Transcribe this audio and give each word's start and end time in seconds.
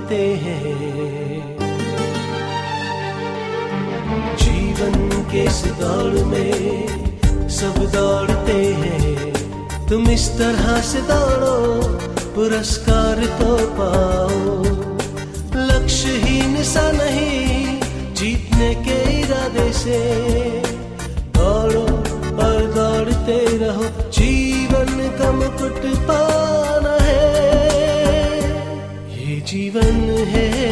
दौड़ते 0.00 0.26
हैं। 0.34 1.56
जीवन 4.36 4.94
के 5.32 5.42
इस 5.44 5.62
दौड़ 5.80 6.24
में 6.24 7.48
सब 7.48 7.76
दौड़ते 7.92 8.58
हैं। 8.74 9.88
तुम 9.88 10.08
इस 10.10 10.28
तरह 10.38 10.80
से 10.80 11.00
दौड़ो, 11.00 11.56
पुरस्कार 12.34 13.24
तो 13.40 13.56
पाओ। 13.78 14.62
लक्ष्यहीन 15.68 16.62
सा 16.64 16.90
नहीं, 16.92 17.80
जीतने 18.14 18.74
के 18.84 18.98
इरादे 19.20 19.72
से। 19.72 20.00
दौड़ो 21.36 21.86
और 22.46 22.60
दौड़ते 22.74 23.38
रहो, 23.58 23.84
जीवन 24.10 24.98
का 25.18 25.32
मुकुट 25.32 25.82
पाना 26.08 26.29
जीवन 29.50 30.26
है। 30.28 30.69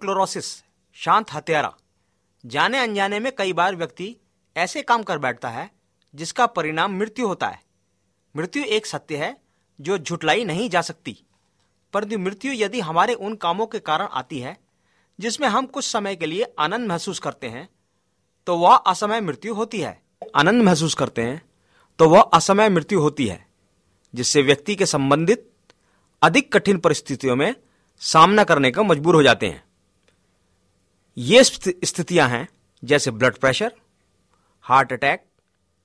अथिरोक्लोरोसिस 0.00 0.46
शांत 0.96 1.32
हत्यारा। 1.32 1.72
जाने 2.44 2.78
अनजाने 2.78 3.18
में 3.20 3.30
कई 3.38 3.52
बार 3.52 3.74
व्यक्ति 3.76 4.16
ऐसे 4.56 4.82
काम 4.82 5.02
कर 5.02 5.18
बैठता 5.18 5.48
है, 5.48 5.70
जिसका 6.14 6.46
परिणाम 6.48 6.92
मृत्यु 6.92 7.26
होता 7.26 7.48
है। 7.48 7.60
मृत्यु 8.34 8.62
एक 8.66 8.86
सत्य 8.86 9.16
है, 9.16 9.36
जो 9.80 9.98
झुटलाई 9.98 10.44
नहीं 10.44 10.68
जा 10.70 10.80
सकती। 10.80 11.16
परंतु 11.94 12.18
मृत्यु 12.18 12.52
यदि 12.52 12.80
हमारे 12.80 13.14
उन 13.14 13.34
कामों 13.36 13.66
के 13.66 13.78
कारण 13.80 14.08
आती 14.12 14.40
है, 14.40 14.56
जिसमें 15.18 15.48
हम 15.48 15.66
कुछ 15.66 15.84
समय 15.84 16.16
के 16.16 16.26
लिए 16.26 16.52
आनंद 16.58 16.88
महसूस 16.88 17.18
करते 17.18 17.48
हैं 17.48 17.68
तो 18.46 18.56
वह 18.56 18.76
असमय 18.76 19.20
मृत्यु 19.20 19.54
होती 19.54 19.80
है। 19.80 20.00
आनंद 20.36 20.62
महसूस 20.62 20.94
करते 20.94 21.22
हैं 21.22 21.42
तो 21.98 22.08
वह 22.08 22.20
असमय 22.34 22.68
मृत्यु 22.68 23.00
होती 23.00 23.26
है, 23.26 23.46
जिससे 24.14 24.42
व्यक्ति 24.42 24.74
के 24.74 24.86
संबंधित 24.88 25.50
अधिक 26.22 26.52
कठिन 26.52 26.78
परिस्थितियों 26.78 27.36
में 27.36 27.54
सामना 28.02 28.44
करने 28.44 28.70
का 28.70 28.82
मजबूर 28.82 29.14
हो 29.14 29.22
जाते 29.22 29.46
हैं। 29.46 29.64
ये 31.18 31.44
स्थ- 31.44 31.84
स्थितियाँ 31.84 32.28
हैं, 32.28 32.48
जैसे 32.84 33.10
blood 33.10 33.36
pressure 33.36 33.72
heart 34.62 34.92
attack 34.92 35.26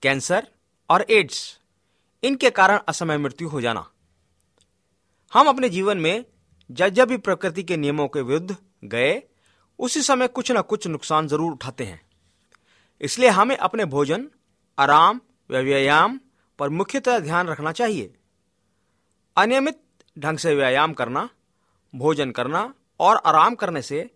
cancer 0.02 0.48
और 0.90 1.06
एड्स 1.12 1.60
इनके 2.24 2.50
कारण 2.50 2.80
असमय 2.88 3.18
मृत्यु 3.18 3.50
हो 3.50 3.62
जाना। 3.62 3.90
हम 5.34 5.48
अपने 5.48 5.70
जीवन 5.70 5.98
में 5.98 6.26
जब 6.72 6.88
जब 6.88 7.08
भी 7.08 7.18
प्रकृति 7.18 7.64
के 7.64 7.78
नियमों 7.78 8.08
के 8.08 8.22
विरुद्ध 8.22 8.56
गए, 8.84 9.24
उसी 9.80 10.02
समय 10.02 10.28
कुछ 10.28 10.52
न 10.52 10.62
कुछ 10.62 10.88
नुकसान 10.88 11.28
ज़रूर 11.28 11.54
उठाते 11.54 11.84
हैं। 11.84 12.02
इसलिए 13.02 13.30
हमें 13.30 13.58
अपने 13.58 13.86
भोजन, 13.86 14.30
आराम 14.80 15.22
व 15.52 15.58
व्यायाम 15.58 16.20
पर 16.60 16.70
मुख्यतः 16.70 17.20
ध्यान 17.20 17.48
रखना 17.48 17.72
चाहिए। 17.72 18.14
अनियमित 19.38 19.80
ढंग 20.20 20.38
से 20.38 20.56
व्यायाम 20.56 20.94
करना, 20.94 21.30
भोजन 21.96 22.32
करना 22.32 22.74
और 23.00 23.18
आराम 23.18 23.56
करने 23.56 23.82
से 23.82 24.15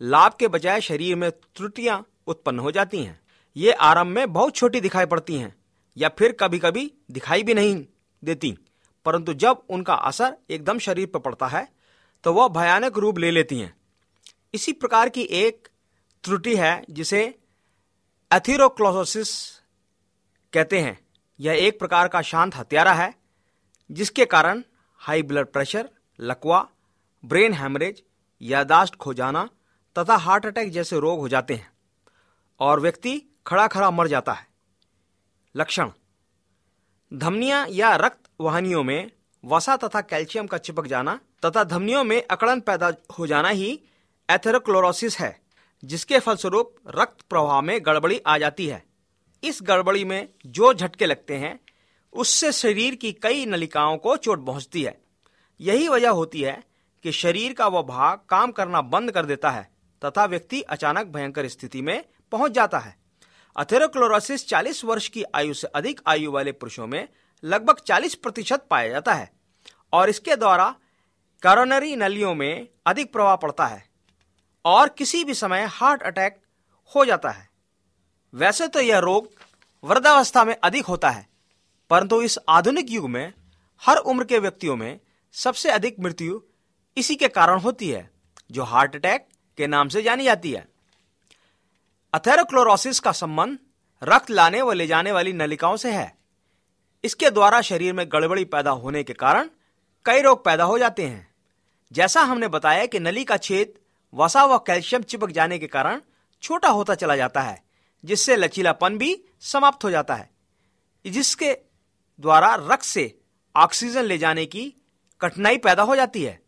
लाभ 0.00 0.34
के 0.34 0.48
बजाय 0.48 0.80
शरीर 0.80 1.16
में 1.16 1.30
त्रुटियाँ 1.30 2.04
उत्पन्न 2.26 2.58
हो 2.58 2.70
जाती 2.70 3.02
हैं। 3.04 3.18
ये 3.56 3.72
आरंभ 3.72 4.08
में 4.08 4.32
बहुत 4.32 4.56
छोटी 4.56 4.80
दिखाई 4.80 5.06
पड़ती 5.06 5.36
हैं, 5.36 5.54
या 5.96 6.08
फिर 6.08 6.32
कभी 6.32 6.58
कभी 6.58 6.90
दिखाई 7.10 7.42
भी 7.42 7.54
नहीं 7.54 7.84
देती। 8.22 8.56
परंतु 9.06 9.34
जब 9.34 9.62
उनका 9.68 9.94
असर 9.94 10.36
एकदम 10.50 10.78
शरीर 10.78 11.06
पर 11.06 11.18
पड़ता 11.18 11.46
है 11.46 11.66
तो 12.24 12.32
वह 12.32 12.48
भयानक 12.50 12.98
रूप 12.98 13.18
ले 13.18 13.30
लेती 13.30 13.58
हैं। 13.58 13.74
इसी 14.54 14.72
प्रकार 14.72 15.08
की 15.08 15.22
एक 15.22 15.68
त्रुटि 16.24 16.56
है 16.56 16.84
जिसे 16.90 17.22
एथीरोक्लोसिस 18.30 19.30
कहते 20.52 20.80
हैं। 20.80 20.98
यह 21.40 21.66
एक 21.66 21.78
प्रकार 21.78 22.08
का 22.08 22.22
शांत 22.22 22.56
हत्यारा 22.56 22.92
है, 22.92 23.14
जिसके 23.90 24.24
कारण 24.26 24.62
हाई 25.00 25.22
ब्लड 25.22 25.46
प्रेशर 25.46 25.88
लकवा 26.18 26.66
ब्रेन 27.24 27.52
हैमरेज 27.52 28.02
यादाश्त 28.40 28.94
खो 28.94 29.14
जाना 29.14 29.48
तथा 29.96 30.16
हार्ट 30.16 30.46
अटैक 30.46 30.70
जैसे 30.72 30.98
रोग 31.00 31.20
हो 31.20 31.28
जाते 31.28 31.54
हैं 31.54 31.70
और 32.60 32.80
व्यक्ति 32.80 33.22
खड़ा 33.46 33.66
खड़ा 33.66 33.90
मर 33.90 34.08
जाता 34.08 34.32
है। 34.32 34.46
लक्षण, 35.54 35.90
धमनियाँ 37.12 37.66
या 37.68 37.94
रक्त 37.96 38.30
वाहनियों 38.40 38.82
में 38.82 39.10
वसा 39.44 39.76
तथा 39.76 40.00
कैल्शियम 40.00 40.46
का 40.46 40.58
चिपक 40.58 40.86
जाना 40.86 41.18
तथा 41.46 41.64
धमनियों 41.64 42.04
में 42.04 42.22
अकड़न 42.22 42.60
पैदा 42.60 42.92
हो 43.18 43.26
जाना 43.26 43.48
ही 43.48 43.80
एथेरोक्लोरोसिस 44.30 45.18
है, 45.18 45.40
जिसके 45.84 46.18
फलस्वरूप 46.18 46.74
रक्त 46.88 47.20
प्रवाह 47.20 47.60
में 47.60 47.78
गड़बड़ी 47.86 48.20
आ 48.26 48.38
जाती 48.38 48.66
है। 48.66 48.82
इस 49.42 49.58
गड़बड़ी 49.62 50.04
में 50.04 50.28
जो 50.46 50.74
झटके 50.74 51.06
लगते 51.06 51.36
हैं, 51.36 51.58
उससे 52.12 52.52
शरीर 52.52 52.94
की 52.94 53.12
कई 53.12 53.46
नलिकाओं 53.46 53.96
को 53.96 54.16
चोट 54.16 54.46
पहुँचती 54.46 54.82
है। 54.82 55.00
यही 55.60 55.88
वजह 55.88 56.10
होती 56.10 56.40
है 56.40 56.62
कि 57.02 57.12
शरीर 57.12 57.52
का 57.52 57.66
वह 57.66 57.82
भाग 57.82 58.18
काम 58.28 58.52
करना 58.52 58.80
बंद 58.82 59.10
कर 59.10 59.26
देता 59.26 59.50
है। 59.50 59.68
तथा 60.02 60.24
व्यक्ति 60.24 60.60
अचानक 60.62 61.06
भयंकर 61.06 61.48
स्थिति 61.48 61.82
में 61.82 62.02
पहुँच 62.32 62.52
जाता 62.52 62.78
है। 62.78 62.94
अथेरोक्लोरोसिस 63.56 64.48
40 64.48 64.84
वर्ष 64.84 65.08
की 65.08 65.24
आयु 65.34 65.54
से 65.54 65.66
अधिक 65.66 66.00
आयु 66.06 66.30
वाले 66.32 66.52
पुरुषों 66.52 66.86
में 66.86 67.08
लगभग 67.42 67.80
40 67.86 68.14
प्रतिशत 68.14 68.66
पाया 68.70 68.88
जाता 68.88 69.14
है 69.14 69.30
और 69.92 70.10
इसके 70.10 70.36
द्वारा 70.36 70.74
करोनरी 71.42 71.96
नलियों 71.96 72.34
में 72.34 72.68
अधिक 72.86 73.12
प्रभाव 73.12 73.36
पड़ता 73.36 73.66
है 73.66 73.82
और 74.64 74.88
किसी 74.88 75.22
भी 75.24 75.34
समय 75.34 75.64
हार्ट 75.70 76.02
अटैक 76.02 76.40
हो 76.92 77.04
जाता 77.04 77.30
है। 77.30 77.48
वैसे 78.34 78.68
तो 78.68 78.80
यह 78.80 78.98
रोग 78.98 79.28
वृद्धावस्था 79.84 80.44
में 80.44 80.54
अधिक 80.54 80.86
होता 80.86 81.10
है, 81.10 81.26
परंतु 81.90 82.20
इस 82.22 82.38
आधुनिक 82.48 82.90
युग 82.90 83.08
में 83.10 83.32
हर 83.82 83.96
उम्र 83.96 84.24
के 84.24 84.38
व्यक्तियों 84.38 84.76
में 84.76 85.00
सबसे 85.34 85.70
अधिक 85.70 85.96
मृत्यु 86.00 86.40
इसी 86.96 87.14
के 87.14 87.28
कारण 87.28 87.58
होती 87.58 87.88
है, 87.88 88.10
जो 88.50 88.62
हार्ट 88.64 88.96
अटैक 88.96 89.26
के 89.60 89.66
नाम 89.66 89.88
से 89.88 90.02
जानी 90.02 90.24
जाती 90.24 90.52
है। 90.52 90.66
अथेरोक्लोरोसिस 92.14 93.00
का 93.00 93.12
संबंध 93.12 93.58
रक्त 94.02 94.30
लाने 94.30 94.62
व 94.62 94.72
ले 94.72 94.86
जाने 94.86 95.12
वाली 95.12 95.32
नलिकाओं 95.32 95.76
से 95.76 95.92
है। 95.92 96.12
इसके 97.04 97.30
द्वारा 97.30 97.60
शरीर 97.60 97.92
में 97.92 98.06
गड़बड़ी 98.08 98.44
पैदा 98.44 98.70
होने 98.70 99.02
के 99.02 99.12
कारण 99.12 99.48
कई 100.06 100.20
रोग 100.20 100.44
पैदा 100.44 100.64
हो 100.64 100.78
जाते 100.78 101.06
हैं। 101.06 101.28
जैसा 101.92 102.22
हमने 102.22 102.48
बताया 102.48 102.86
कि 102.86 103.00
नली 103.00 103.24
का 103.24 103.36
छेद 103.36 103.74
वसा 104.14 104.44
व 104.44 104.58
कैल्शियम 104.58 105.02
चिपक 105.02 105.30
जाने 105.30 105.58
के 105.58 105.66
कारण 105.66 106.00
छोटा 106.42 106.68
होता 106.68 106.94
चला 106.94 107.16
जाता 107.16 107.40
है, 107.40 107.62
जिससे 108.04 108.36
लचीलापन 108.36 108.98
भी 108.98 109.24
समाप्त 109.40 109.84
हो 109.84 109.90
जाता 109.90 110.14
है। 110.14 110.30
जिसके 111.04 111.52
द्वारा 112.20 112.54
रक्त 112.62 112.84
से 112.84 113.04
ऑक्सीजन 113.56 114.04
ले 114.04 114.18
जाने 114.18 114.46
की 114.46 114.72
कठिनाई 115.20 115.58
पैदा 115.58 115.82
हो 115.82 115.96
जाती 115.96 116.22
है 116.22 116.38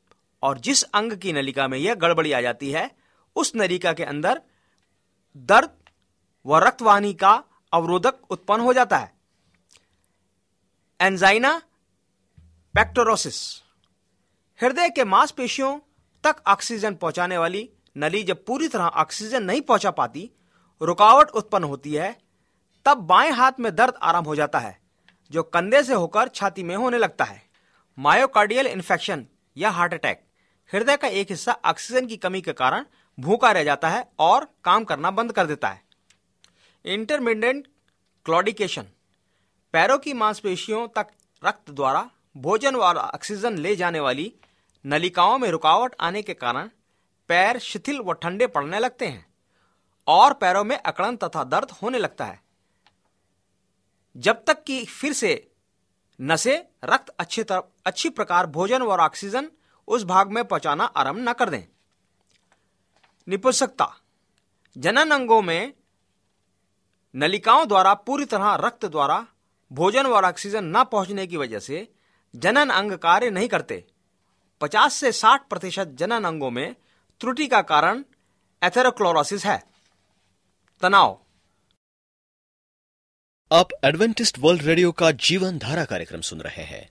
और 0.42 0.58
जिस 0.58 0.82
अंग 0.82 1.12
की 1.12 1.32
नलिका 1.32 1.68
में 1.68 1.78
यह 1.78 1.94
गड़बड़ी 1.94 2.32
आ 2.32 2.40
जाती 2.40 2.70
है 2.70 2.90
उस 3.36 3.52
नलिका 3.56 3.92
के 3.92 4.04
अंदर 4.04 4.40
दर्द 5.36 5.70
व 6.46 6.58
रक्तवाहिनी 6.58 7.12
का 7.14 7.32
अवरोधक 7.72 8.30
उत्पन्न 8.30 8.60
हो 8.60 8.72
जाता 8.72 8.96
है। 8.96 9.12
Angina 11.00 11.60
pectoris. 12.74 13.40
हृदय 14.60 14.90
के 14.90 15.04
मांसपेशियों 15.04 15.78
तक 16.24 16.42
ऑक्सीजन 16.46 16.94
पहुँचाने 16.94 17.38
वाली 17.38 17.68
नली 17.96 18.22
जब 18.22 18.44
पूरी 18.44 18.68
तरह 18.68 18.84
ऑक्सीजन 18.84 19.42
नहीं 19.42 19.60
पहुँचा 19.60 19.90
पाती, 19.90 20.30
रुकावट 20.80 21.30
उत्पन्न 21.30 21.64
होती 21.64 21.94
है, 21.94 22.16
तब 22.86 22.98
बाएँ 22.98 23.30
हाथ 23.30 23.52
में 23.60 23.74
दर्द 23.74 23.94
आराम 24.02 24.24
हो 24.24 24.34
जाता 24.36 24.58
है, 24.58 24.78
जो 25.30 25.42
कंधे 25.42 25.82
से 25.82 25.94
होकर 25.94 26.28
छाती 26.28 26.62
में 26.62 26.74
होने 26.76 26.98
लगता 26.98 27.24
है। 27.24 27.42
मायोकार्डियल 27.98 28.66
इन्फेक्शन 28.66 29.26
या 29.56 29.70
हार्ट 29.70 29.94
अटैक। 29.94 30.24
हृदय 30.72 30.96
का 30.96 31.08
एक 31.08 31.30
हिस्सा 31.30 31.52
ऑक्सीजन 31.64 32.06
की 32.06 32.16
कमी 32.16 32.40
के 32.40 32.52
कारण 32.52 32.84
भूखा 33.18 33.50
रह 33.52 33.64
जाता 33.64 33.88
है 33.88 34.04
और 34.18 34.46
काम 34.64 34.84
करना 34.84 35.10
बंद 35.10 35.32
कर 35.32 35.46
देता 35.46 35.68
है। 35.68 35.82
इंटरमीडियंट 36.84 37.66
क्लॉडिकेशन 38.26 38.86
पैरों 39.74 39.98
की 39.98 40.12
मांसपेशियों 40.12 40.86
तक 40.88 41.08
रक्त 41.42 41.70
द्वारा 41.70 42.08
भोजन 42.36 42.76
व 42.76 42.82
ऑक्सीजन 42.82 43.58
ले 43.58 43.74
जाने 43.76 44.00
वाली 44.00 44.32
नलिकाओं 44.84 45.38
में 45.38 45.48
रुकावट 45.50 45.94
आने 46.00 46.22
के 46.22 46.34
कारण 46.34 46.70
पैर 47.30 47.58
शिथिल 47.58 48.00
व 48.00 48.12
ठंडे 48.12 48.46
पड़ने 48.46 48.78
लगते 48.78 49.06
हैं 49.06 49.26
और 50.06 50.32
पैरों 50.32 50.64
में 50.64 50.76
अकड़न 50.76 51.16
तथा 51.16 51.44
दर्द 51.44 51.70
होने 51.82 51.98
लगता 51.98 52.24
है। 52.24 52.40
जब 54.16 54.44
तक 54.44 54.62
कि 54.64 54.84
फिर 54.84 55.12
से 55.12 55.50
नसें 56.20 56.58
रक्त 56.84 57.08
अच्छी 57.18 57.42
तरह 57.42 57.62
अच्छी 57.86 58.08
प्रकार 58.10 58.46
भोजन 58.46 58.82
और 58.82 59.00
ऑक्सीजन 59.00 59.50
उस 59.88 60.04
भाग 60.04 60.32
में 60.32 60.44
पहुंचाना 60.44 60.84
आरंभ 60.84 61.28
न 61.28 61.32
कर 61.32 61.50
दें। 61.50 61.64
निपुंसकता 63.28 64.00
जनन 64.78 65.10
अंगों 65.10 65.42
में 65.42 65.72
नलिकाओं 67.14 67.68
द्वारा 67.68 67.94
पूरी 67.94 68.24
तरह 68.24 68.54
रक्त 68.54 68.84
द्वारा 68.84 69.26
भोजन 69.72 70.06
और 70.06 70.24
ऑक्सीजन 70.24 70.64
न 70.64 70.84
पहुँचने 70.84 71.26
की 71.26 71.36
वजह 71.36 71.58
से 71.58 71.88
जनन 72.36 72.70
अंग 72.70 72.92
कार्य 72.92 73.30
नहीं 73.30 73.48
करते। 73.48 73.84
50 74.60 74.94
से 74.94 75.12
60 75.12 75.48
प्रतिशत 75.48 75.88
जनन 75.88 76.24
अंगों 76.24 76.50
में 76.50 76.74
त्रुटि 77.20 77.46
का 77.46 77.62
कारण 77.62 78.04
एथेरोक्लोरोसिस 78.62 79.46
है। 79.46 79.62
तनाव। 80.80 81.20
आप 83.52 83.68
एडवेंटिस्ट 83.84 84.38
वर्ल्ड 84.38 84.62
रेडियो 84.62 84.92
का 84.92 85.10
जीवन 85.10 85.58
धारा 85.58 85.84
कार्यक्रम 85.84 86.20
सुन 86.20 86.40
रहे 86.40 86.62
हैं। 86.62 86.90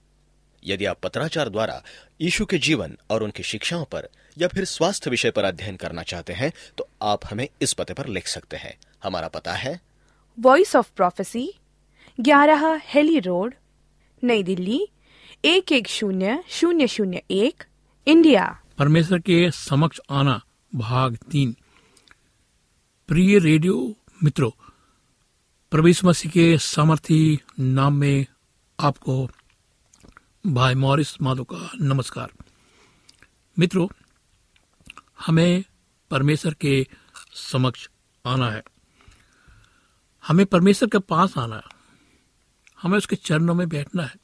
यदि 0.64 0.84
आप 0.84 1.00
पत्राचार 1.00 1.48
द्वारा 1.48 1.82
यीशु 2.20 2.46
के 2.46 2.58
जीवन 2.58 2.98
और 3.10 3.22
उनकी 3.22 3.42
शिक्षाओं 3.42 3.84
पर 3.84 4.08
या 4.38 4.48
फिर 4.48 4.64
स्वास्थ्य 4.64 5.10
विषय 5.10 5.30
पर 5.30 5.44
अध्ययन 5.44 5.76
करना 5.76 6.02
चाहते 6.02 6.32
हैं 6.32 6.52
तो 6.78 6.88
आप 7.02 7.26
हमें 7.26 7.48
इस 7.62 7.72
पते 7.72 7.94
पर 7.94 8.06
लिख 8.06 8.26
सकते 8.26 8.56
हैं। 8.56 8.76
हमारा 9.04 9.28
पता 9.28 9.52
है। 9.52 9.80
वॉइस 10.38 10.76
ऑफ़ 10.76 10.90
प्रोफेसी 10.96 11.52
ग्यारह 12.20 12.80
हेली 12.84 13.18
रोड 13.18 13.54
नई 14.22 14.42
दिल्ली 14.42 14.80
एक 15.44 15.72
एक 15.72 15.88
शून्य 15.88 16.42
शून्य 16.50 16.86
शून्य 16.86 17.22
एक 17.30 17.64
इंडिया। 18.06 18.44
परमेश्वर 18.78 19.18
के 19.18 19.50
समक्ष 19.50 20.00
आना 20.10 20.40
भाग 20.74 21.16
तीन। 21.30 21.56
प्रिय 23.08 23.38
रेडियो 23.38 23.94
मित्रों 24.24 24.50
प्रवेश 25.72 26.04
मसीह 26.04 26.30
के 26.30 26.58
सामर्थी 26.58 27.38
नाम 27.60 27.94
में 27.94 28.26
आपको 28.78 29.30
भाई 30.46 30.74
मॉरिस 30.74 31.20
माधो 31.22 31.44
का 31.44 31.70
नमस्कार। 31.80 32.30
मित्रों 33.56 33.86
हमें 35.26 35.64
परमेश्वर 36.10 36.54
के 36.54 36.86
समक्ष 37.34 37.88
आना 38.26 38.50
है। 38.50 38.62
हमें 40.26 40.46
परमेश्वर 40.46 40.88
के 40.88 40.98
पास 40.98 41.38
आना 41.38 41.56
है। 41.56 41.62
हमें 42.82 42.98
उसके 42.98 43.16
चरणों 43.16 43.54
में 43.54 43.68
बैठना 43.68 44.02
है 44.02 44.16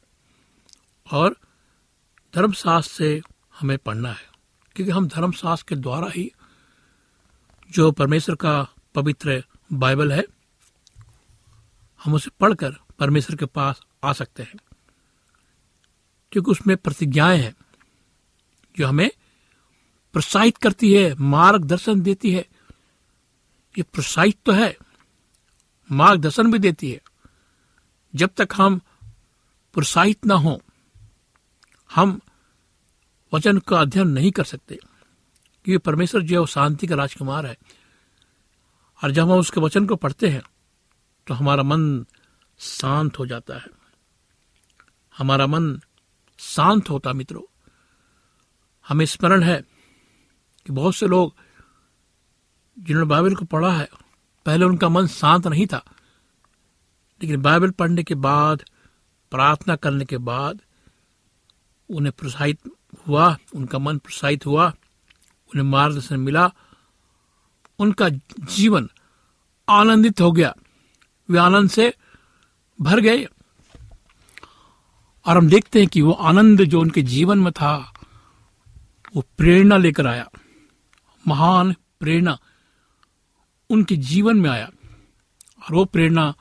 और 1.13 1.37
धर्मशास्त्र 2.35 2.93
से 2.93 3.23
हमें 3.61 3.79
पढ़ना 3.79 4.13
है। 4.13 4.29
क्योंकि 4.77 4.93
हम 4.93 5.09
धर्मशास्त्र 5.09 5.67
के 5.69 5.77
द्वारा 5.77 6.09
ही 6.09 6.33
जो 7.71 7.93
परमेश्वर 7.93 8.35
का 8.35 8.69
पवित्र 8.95 9.45
बाइबल 9.73 10.13
है, 10.13 10.25
हम 12.05 12.15
उसे 12.15 12.31
पढ़कर 12.31 12.73
परमेश्वर 12.99 13.37
के 13.37 13.47
पास 13.47 13.81
आ 14.05 14.13
सकते 14.13 14.43
हैं। 14.43 14.57
क्योंकि 16.33 16.51
उसमें 16.51 16.77
प्रतिज्ञाएँ 16.77 17.39
हैं 17.39 17.55
जो 18.79 18.87
हमें 18.89 19.11
प्रोत्साहित 20.15 20.57
करती 20.57 20.93
है, 20.95 21.15
मार्गदर्शन 21.15 22.01
देती 22.01 22.31
है। 22.33 22.47
ये 23.75 23.83
प्रोत्साहित 23.83 24.39
तो 24.47 24.53
है, 24.53 24.77
मार्गदर्शन 25.91 26.51
भी 26.53 26.59
देती 26.59 26.91
है। 26.91 27.01
जब 28.15 28.31
तक 28.37 28.49
हम 28.55 28.79
प्रोत्साहित 29.75 30.27
ना 30.27 30.35
हो, 30.35 30.61
हम 31.91 32.21
वचन 33.33 33.59
का 33.59 33.81
अध्ययन 33.81 34.09
नहीं 34.09 34.31
कर 34.31 34.45
सकते, 34.45 34.75
क्योंकि 34.75 35.79
परमेश्वर 35.79 36.23
जो 36.23 36.35
है 36.35 36.41
वो 36.41 36.47
शांति 36.47 36.87
का 36.87 36.95
राजकुमार 36.95 37.47
है। 37.47 37.57
और 39.01 39.11
जब 39.11 39.23
हम 39.23 39.39
उसके 39.39 39.61
वचन 39.61 39.87
को 39.87 39.97
पढ़ते 39.97 40.29
हैं 40.29 40.43
तो 41.27 41.35
हमारा 41.35 41.63
मन 41.63 42.07
शांत 42.59 43.19
हो 43.19 43.27
जाता 43.27 43.55
है। 43.55 43.67
हमारा 45.15 45.47
मन 45.47 45.81
शांत 46.39 46.91
होता 46.91 47.13
मित्रों। 47.13 47.43
हमें 48.87 49.05
स्मरण 49.07 49.43
है 49.43 49.63
कि 50.69 50.75
बहुत 50.75 50.95
से 50.95 51.07
लोग 51.07 51.35
जिन्होंने 52.79 53.09
बाइबल 53.09 53.35
को 53.35 53.45
पढ़ा 53.45 53.73
है, 53.73 53.89
पहले 54.47 54.65
उनका 54.65 54.89
मन 54.89 55.07
शांत 55.07 55.47
नहीं 55.47 55.67
था। 55.67 55.85
लेकिन 57.23 57.43
बाइबल 57.43 57.71
पढ़ने 57.71 58.03
के 58.03 58.15
बाद, 58.15 58.63
प्रार्थना 59.31 59.77
करने 59.77 60.05
के 60.05 60.19
बाद 60.19 60.61
उन्हें 61.91 62.13
प्रोत्साहित 62.19 62.61
हुआ, 63.09 63.37
उनका 63.55 63.79
मन 63.79 63.99
प्रोत्साहित 63.99 64.47
हुआ, 64.47 64.67
उन्हें 65.55 65.63
मार्गदर्शन 65.63 66.21
मिला, 66.21 66.53
उनका 67.79 68.09
जीवन 68.41 68.91
आनंदित 69.69 70.21
हो 70.21 70.33
गया। 70.33 70.55
वे 71.31 71.39
आनंद 71.39 71.71
से 71.71 71.95
भर 72.81 73.01
गए। 73.01 73.25
और 75.27 75.37
हम 75.37 75.49
देखते 75.49 75.79
हैं 75.79 75.89
कि 75.89 76.03
वो 76.03 76.13
आनंद 76.13 76.63
जो 76.63 76.81
उनके 76.81 77.03
जीवन 77.03 77.39
में 77.39 77.53
था, 77.53 77.93
वो 79.17 79.23
प्रेरणा 79.39 79.77
लेकर 79.77 80.07
आया। 80.07 80.31
महान 81.29 81.73
प्रेरणा 81.73 82.39
उनके 83.71 83.97
जीवन 83.97 84.37
में 84.37 84.51
आया। 84.51 84.71
और 85.63 85.75
वो 85.75 85.85
प्रेरणा 85.85 86.35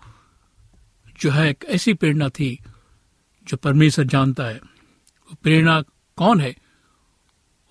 जो 1.20 1.32
है, 1.32 1.50
एक 1.50 1.66
ऐसी 1.66 1.94
प्रेरणा 1.94 2.30
थी 2.30 2.64
जो 3.44 3.58
परमेश्वर 3.58 4.06
जानता 4.06 4.44
है। 4.44 4.60
वो 5.28 5.36
प्रेरणा 5.44 5.82
कौन 6.18 6.42
है? 6.42 6.52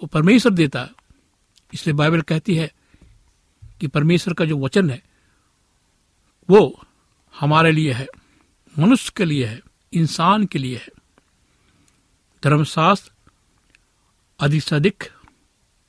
वो 0.02 0.06
परमेश्वर 0.06 0.52
देता 0.52 0.82
है। 0.82 0.90
इसलिए 1.74 1.94
बाइबल 1.94 2.20
कहती 2.20 2.54
है 2.54 2.72
कि 3.80 3.86
परमेश्वर 3.86 4.34
का 4.34 4.44
जो 4.44 4.58
वचन 4.58 4.90
है, 4.90 5.02
वो 6.50 6.86
हमारे 7.40 7.72
लिए 7.72 7.92
है, 7.92 8.06
मनुष्य 8.78 9.12
के 9.16 9.24
लिए 9.24 9.46
है, 9.46 9.60
इंसान 9.92 10.46
के 10.46 10.58
लिए 10.58 10.76
है। 10.76 10.88
धर्मशास्त्र 12.44 13.12
अधिक 14.40 14.62
से 14.62 14.76
अधिक 14.76 15.04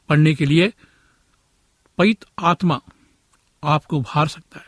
पढ़ने 0.10 0.36
के 0.36 0.46
लिए 0.46 0.74
पवित 1.98 2.26
आत्मा 2.40 2.80
आपको 3.64 3.98
उभार 3.98 4.28
सकता 4.28 4.60
है। 4.60 4.66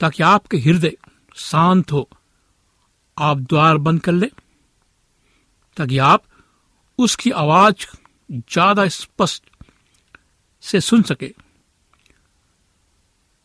ताकि 0.00 0.22
आपके 0.22 0.56
हृदय 0.56 0.96
शांत 1.36 1.92
हो, 1.92 2.08
आप 3.16 3.38
द्वार 3.38 3.76
बंद 3.76 4.00
कर 4.00 4.12
ले, 4.12 4.26
ताकि 5.76 5.98
आप 5.98 6.22
उसकी 6.98 7.30
आवाज़ 7.30 7.86
ज़्यादा 8.30 8.86
स्पष्ट 8.88 9.44
से 10.62 10.80
सुन 10.80 11.02
सके। 11.02 11.32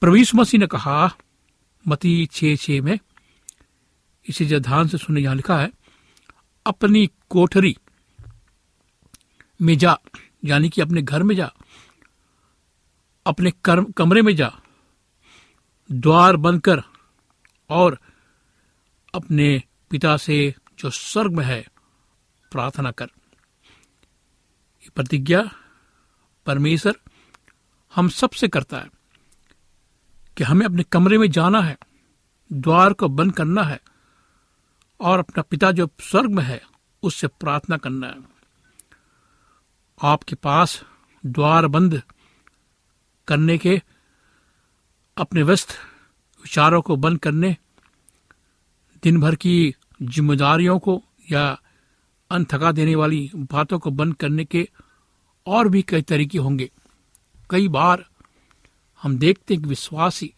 प्रवीष 0.01 0.35
मसीह 0.35 0.59
ने 0.59 0.67
कहा, 0.67 1.15
मती 1.85 2.25
छे 2.25 2.55
छे 2.55 2.81
में, 2.81 2.99
इसे 4.25 4.45
जो 4.45 4.59
ध्यान 4.59 4.87
से 4.87 4.97
सुनने 4.97 5.21
यहाँ 5.21 5.35
लिखा 5.35 5.59
है, 5.59 5.71
अपनी 6.65 7.09
कोठरी 7.29 7.75
में 9.59 9.77
जा, 9.77 9.97
यानी 10.45 10.69
कि 10.69 10.81
अपने 10.81 11.01
घर 11.01 11.23
में 11.23 11.35
जा 11.35 11.51
अपने 13.25 13.51
कर्म, 13.51 13.91
कमरे 13.91 14.21
में 14.21 14.35
जा, 14.35 14.51
द्वार 15.91 16.35
बंद 16.35 16.61
कर 16.61 16.83
और 17.69 17.99
अपने 19.13 19.63
पिता 19.89 20.17
से 20.17 20.55
जो 20.79 20.89
स्वर्ग 20.89 21.31
में 21.31 21.45
है, 21.45 21.67
प्रार्थना 22.51 22.91
कर। 22.91 23.07
प्रतिज्ञा 24.95 25.51
परमेश्वर 26.45 26.95
हम 27.95 28.09
सबसे 28.09 28.47
करता 28.47 28.79
है 28.79 28.89
कि 30.37 30.43
हमें 30.43 30.65
अपने 30.65 30.83
कमरे 30.83 31.17
में 31.17 31.31
जाना 31.31 31.61
है, 31.61 31.77
द्वार 32.53 32.93
को 32.93 33.09
बंद 33.09 33.33
करना 33.33 33.63
है 33.63 33.81
और 34.99 35.19
अपना 35.19 35.43
पिता 35.43 35.71
जो 35.71 35.89
स्वर्ग 36.01 36.31
में 36.31 36.43
है, 36.43 36.61
उससे 37.03 37.27
प्रार्थना 37.27 37.77
करना 37.77 38.07
है। 38.07 38.15
आपके 40.03 40.35
पास 40.35 40.83
द्वार 41.25 41.67
बंद 41.67 42.01
करने 43.27 43.57
के, 43.57 43.81
अपने 45.17 45.43
व्यस्त 45.43 45.69
विचारों 46.41 46.81
को 46.81 46.95
बंद 46.95 47.19
करने 47.19 47.57
दिन 49.03 49.21
भर 49.21 49.35
की 49.35 49.75
जिम्मेदारियों 50.01 50.79
को 50.79 51.03
या 51.31 51.61
अनथका 52.31 52.71
देने 52.71 52.95
वाली 52.95 53.31
बातों 53.35 53.79
को 53.79 53.91
बंद 53.91 54.15
करने 54.15 54.45
के 54.45 54.69
और 55.45 55.67
भी 55.67 55.81
कई 55.81 56.01
तरीके 56.01 56.37
होंगे। 56.37 56.71
कई 57.49 57.67
बार 57.67 58.05
हम 59.01 59.17
देखते 59.17 59.53
हैं 59.53 59.63
कि 59.63 59.69
विश्वासी 59.69 60.33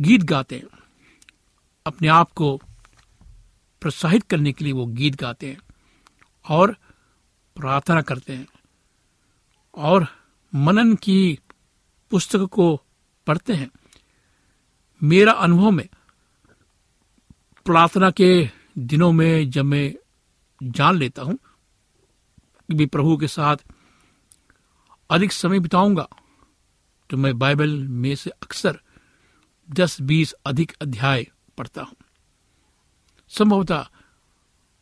गीत 0.00 0.22
गाते 0.22 0.56
हैं। 0.56 0.78
अपने 1.86 2.08
आप 2.08 2.32
को 2.32 2.56
प्रोत्साहित 3.80 4.22
करने 4.22 4.52
के 4.52 4.64
लिए 4.64 4.72
वो 4.72 4.86
गीत 4.86 5.14
गाते 5.14 5.46
हैं 5.46 5.58
और 6.48 6.76
प्रार्थना 7.56 8.02
करते 8.02 8.32
हैं 8.32 8.46
और 9.74 10.06
मनन 10.52 10.94
की 10.94 11.38
पुस्तक 12.12 12.42
को 12.52 12.74
पढ़ते 13.26 13.52
हैं। 13.52 13.70
मेरा 15.02 15.32
अनुभव 15.32 15.70
में 15.70 15.88
प्रार्थना 17.66 18.10
के 18.10 18.48
दिनों 18.78 19.10
में 19.12 19.50
जब 19.50 19.64
मैं 19.64 19.94
जान 20.60 20.96
लेता 20.96 21.22
हूँ 21.22 21.38
भी 22.68 22.86
प्रभु 22.86 23.16
के 23.16 23.28
साथ 23.28 23.56
अधिक 25.10 25.32
समय 25.32 25.60
बिताऊँगा 25.60 26.08
तो 27.10 27.16
मैं 27.16 27.38
बाइबल 27.38 27.76
में 27.78 28.14
से 28.14 28.30
अक्सर 28.32 28.78
दस 29.68 30.00
बीस 30.00 30.32
अधिक 30.46 30.72
अध्याय 30.82 31.26
पढ़ता 31.58 31.82
हूँ। 31.82 31.96
संभवतः 33.32 33.86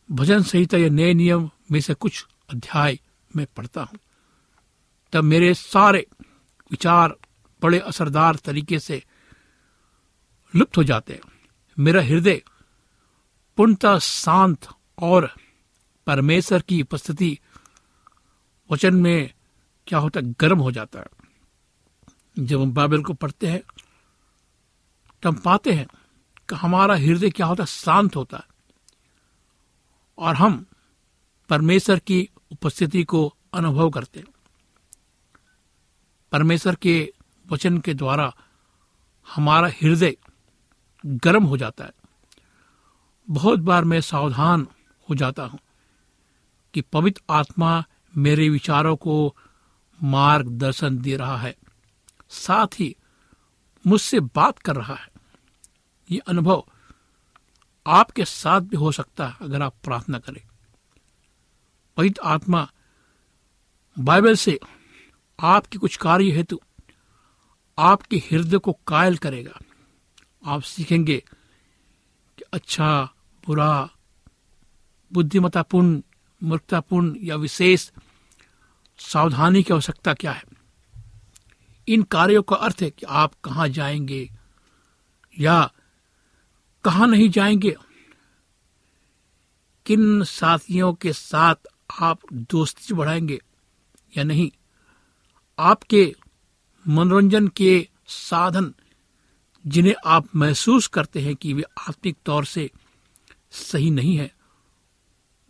भजन 0.08 0.42
संहिता 0.42 0.78
या 0.78 0.88
नए 0.88 1.14
नियम 1.14 1.50
में 1.72 1.80
से 1.80 1.94
कुछ 1.94 2.26
अध्याय 2.50 2.98
मैं 3.30 3.46
पढ़ता 3.56 3.82
हूँ। 3.82 3.98
तब 5.12 5.24
मेरे 5.24 5.54
सारे 5.54 6.06
विचार 6.70 7.14
बड़े 7.62 7.78
असरदार 7.78 8.36
तरीके 8.36 8.78
से 8.78 9.02
लुप्त 10.54 10.76
हो 10.76 10.84
जाते 10.84 11.12
हैं। 11.12 11.20
मेरा 11.78 12.02
हृदय 12.02 12.42
पूर्णतः 13.56 13.98
शांत 13.98 14.68
और 14.98 15.30
परमेश्वर 16.06 16.62
की 16.62 16.80
उपस्थिति 16.82 17.38
वचन 18.70 18.94
में 18.94 19.32
क्या 19.86 19.98
होता 19.98 20.20
है, 20.20 20.34
गर्म 20.40 20.58
हो 20.58 20.70
जाता 20.70 20.98
है। 20.98 21.06
जब 22.38 22.60
हम 22.60 22.72
बाइबल 22.72 23.02
को 23.02 23.14
पढ़ते 23.14 23.46
हैं 23.46 23.62
तो 25.22 25.28
हम 25.28 25.36
पाते 25.36 25.72
हैं 25.72 25.86
कि 26.48 26.54
हमारा 26.54 26.94
हृदय 26.96 27.30
क्या 27.30 27.46
होता 27.46 27.62
है, 27.62 27.66
शांत 27.66 28.16
होता 28.16 28.36
है। 28.36 28.44
और 30.18 30.34
हम 30.34 30.64
परमेश्वर 31.48 31.98
की 31.98 32.28
उपस्थिति 32.52 33.02
को 33.04 33.26
अनुभव 33.54 33.90
करते 33.90 34.20
हैं। 34.20 34.26
परमेश्वर 36.32 36.74
के 36.74 37.12
वचन 37.46 37.78
के 37.78 37.94
द्वारा 37.94 38.32
हमारा 39.28 39.68
हृदय 39.82 40.16
गर्म 41.04 41.44
हो 41.44 41.56
जाता 41.56 41.84
है। 41.84 41.92
बहुत 43.28 43.58
बार 43.60 43.84
मैं 43.84 44.00
सावधान 44.00 44.66
हो 45.08 45.14
जाता 45.14 45.42
हूँ 45.42 45.58
कि 46.74 46.80
पवित्र 46.82 47.22
आत्मा 47.30 47.82
मेरे 48.16 48.48
विचारों 48.48 48.96
को 48.96 49.34
मार्गदर्शन 50.00 50.98
दे 50.98 51.16
रहा 51.16 51.36
है, 51.36 51.54
साथ 52.30 52.80
ही 52.80 52.94
मुझसे 53.84 54.20
बात 54.20 54.58
कर 54.58 54.76
रहा 54.76 54.94
है। 54.94 55.08
ये 56.10 56.18
अनुभव 56.18 56.64
आपके 57.86 58.24
साथ 58.24 58.60
भी 58.60 58.76
हो 58.76 58.92
सकता 58.92 59.26
है 59.26 59.36
अगर 59.40 59.62
आप 59.62 59.74
प्रार्थना 59.84 60.18
करें। 60.18 60.42
पवित्र 61.96 62.22
आत्मा 62.24 62.68
बाइबल 63.96 64.34
से 64.34 64.58
आपके 65.40 65.78
कुछ 65.78 65.96
कार्य 65.96 66.30
हेतु 66.30 66.60
आपके 67.78 68.16
हृदय 68.16 68.58
को 68.58 68.72
कायल 68.72 69.16
करेगा। 69.16 69.60
आप 70.46 70.62
सीखेंगे 70.62 71.24
कि 72.38 72.44
अच्छा 72.52 73.14
बुरा 73.46 73.90
बुद्धिमतापूर्ण 75.12 76.02
मूर्खतापूर्ण 76.42 77.16
या 77.18 77.36
विशेष 77.36 77.90
सावधानी 78.98 79.62
की 79.62 79.74
आवश्यकता 79.74 80.14
क्या 80.14 80.32
है? 80.32 80.44
इन 81.88 82.02
कार्यों 82.02 82.42
का 82.42 82.56
अर्थ 82.56 82.76
है 82.82 82.90
कि 82.90 83.06
आप 83.06 83.34
कहा 83.44 83.66
जाएँगे 83.66 84.30
या 85.38 85.72
कहा 86.84 87.06
नहीं 87.06 87.30
जाएँगे। 87.30 87.76
किन 89.86 90.24
साथियों 90.24 90.94
के 90.94 91.12
साथ 91.12 91.54
आप 92.00 92.18
दोस्ती 92.32 92.94
बढ़ाएँगे 92.94 93.40
या 94.16 94.24
नहीं? 94.24 94.50
आपके 95.60 96.14
मनोरंजन 96.84 97.48
के 97.48 97.88
साधन 98.08 98.72
जिन्हें 99.64 99.94
आप 100.06 100.28
महसूस 100.36 100.86
करते 100.86 101.20
हैं 101.20 101.34
कि 101.36 101.52
वे 101.54 101.62
आत्मिक 101.88 102.16
तौर 102.24 102.44
से 102.44 102.70
सही 103.52 103.90
नहीं 103.90 104.16
है, 104.16 104.30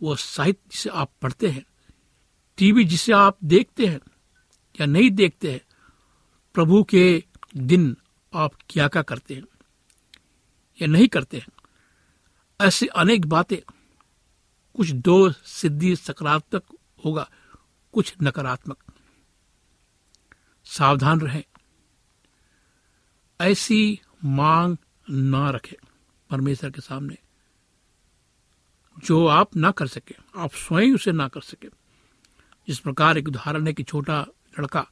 वो 0.01 0.15
साहित्य 0.15 0.69
जिसे 0.71 0.89
आप 0.89 1.11
पढ़ते 1.21 1.47
हैं, 1.47 1.65
टीवी 2.57 2.83
जिसे 2.83 3.13
आप 3.13 3.37
देखते 3.43 3.85
हैं 3.85 3.99
या 4.75 4.85
नहीं 4.85 5.09
देखते 5.11 5.51
हैं, 5.51 5.61
प्रभु 6.55 6.83
के 6.83 7.23
दिन 7.57 7.95
आप 8.33 8.53
क्या 8.69 8.87
क्या 8.87 9.01
करते 9.01 9.35
हैं 9.35 9.43
या 10.79 10.87
नहीं 10.87 11.07
करते 11.07 11.37
हैं, 11.37 11.47
ऐसी 12.59 12.87
अनेक 12.87 13.25
बातें, 13.25 13.57
कुछ 14.75 14.91
दो 14.91 15.31
सिद्धि 15.31 15.95
सकारात्मक 15.95 16.63
होगा, 17.05 17.29
कुछ 17.93 18.13
नकारात्मक। 18.23 18.77
सावधान 20.71 21.21
रहें। 21.21 21.43
ऐसी 23.41 24.01
मांग 24.25 24.77
ना 25.09 25.49
रखें 25.49 25.87
परमेश्वर 26.29 26.69
के 26.69 26.81
सामने। 26.81 27.17
जो 28.99 29.27
आप 29.27 29.55
ना 29.55 29.71
कर 29.71 29.87
सके, 29.87 30.15
आप 30.35 30.51
स्वयं 30.53 30.95
उसे 30.95 31.11
ना 31.11 31.27
कर 31.27 31.41
सके। 31.41 31.67
जिस 32.67 32.79
प्रकार 32.79 33.17
एक 33.17 33.27
उदाहरण 33.27 33.67
है 33.67 33.73
कि 33.73 33.83
छोटा 33.83 34.25
लड़का 34.59 34.87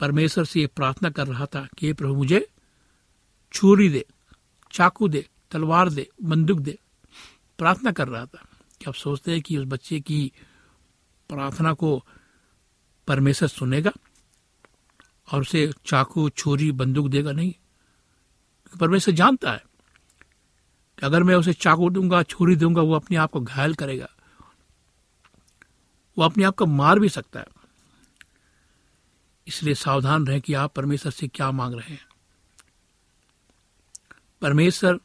परमेश्वर 0.00 0.44
से 0.44 0.60
ये 0.60 0.66
प्रार्थना 0.66 1.10
कर 1.10 1.26
रहा 1.26 1.46
था 1.46 1.68
कि 1.78 1.92
प्रभु, 1.92 2.14
मुझे 2.14 2.48
छुरी 3.52 3.88
दे, 3.88 4.06
चाकू 4.72 5.08
दे, 5.08 5.28
तलवार 5.50 5.90
दे, 5.90 6.10
बंदूक 6.22 6.58
दे। 6.58 6.78
प्रार्थना 7.58 7.92
कर 7.92 8.08
रहा 8.08 8.26
था 8.26 8.46
कि 8.78 8.84
आप 8.88 8.94
सोचते 8.94 9.32
हैं 9.32 9.42
कि 9.42 9.58
उस 9.58 9.64
बच्चे 9.66 10.00
की 10.00 10.32
प्रार्थना 11.28 11.72
को 11.72 12.04
परमेश्वर 13.06 13.48
सुनेगा 13.48 13.90
और 15.32 15.40
उसे 15.40 15.72
चाकू, 15.86 16.28
छुरी, 16.28 16.72
बंदूक 16.72 17.08
देगा 17.08 17.32
नहीं। 17.32 17.54
परमेश्वर 18.80 19.14
जानता 19.14 19.52
है 19.52 19.64
कि 20.98 21.06
अगर 21.06 21.22
मैं 21.22 21.34
उसे 21.34 21.52
चाकू 21.52 21.90
दूँगा, 21.90 22.22
छुरी 22.22 22.56
दूँगा, 22.56 22.82
वो 22.82 22.94
अपने 22.94 23.16
आप 23.16 23.30
को 23.30 23.40
घायल 23.40 23.74
करेगा। 23.74 24.08
वो 26.18 26.24
अपने 26.24 26.44
आप 26.44 26.56
को 26.56 26.66
मार 26.66 26.98
भी 26.98 27.08
सकता 27.08 27.40
है। 27.40 27.46
इसलिए 29.46 29.74
सावधान 29.74 30.26
रहें 30.26 30.40
कि 30.40 30.54
आप 30.54 30.74
परमेश्वर 30.74 31.12
से 31.12 31.28
क्या 31.28 31.50
मांग 31.50 31.74
रहे 31.74 31.90
हैं। 31.90 32.06
परमेश्वर 34.42 35.00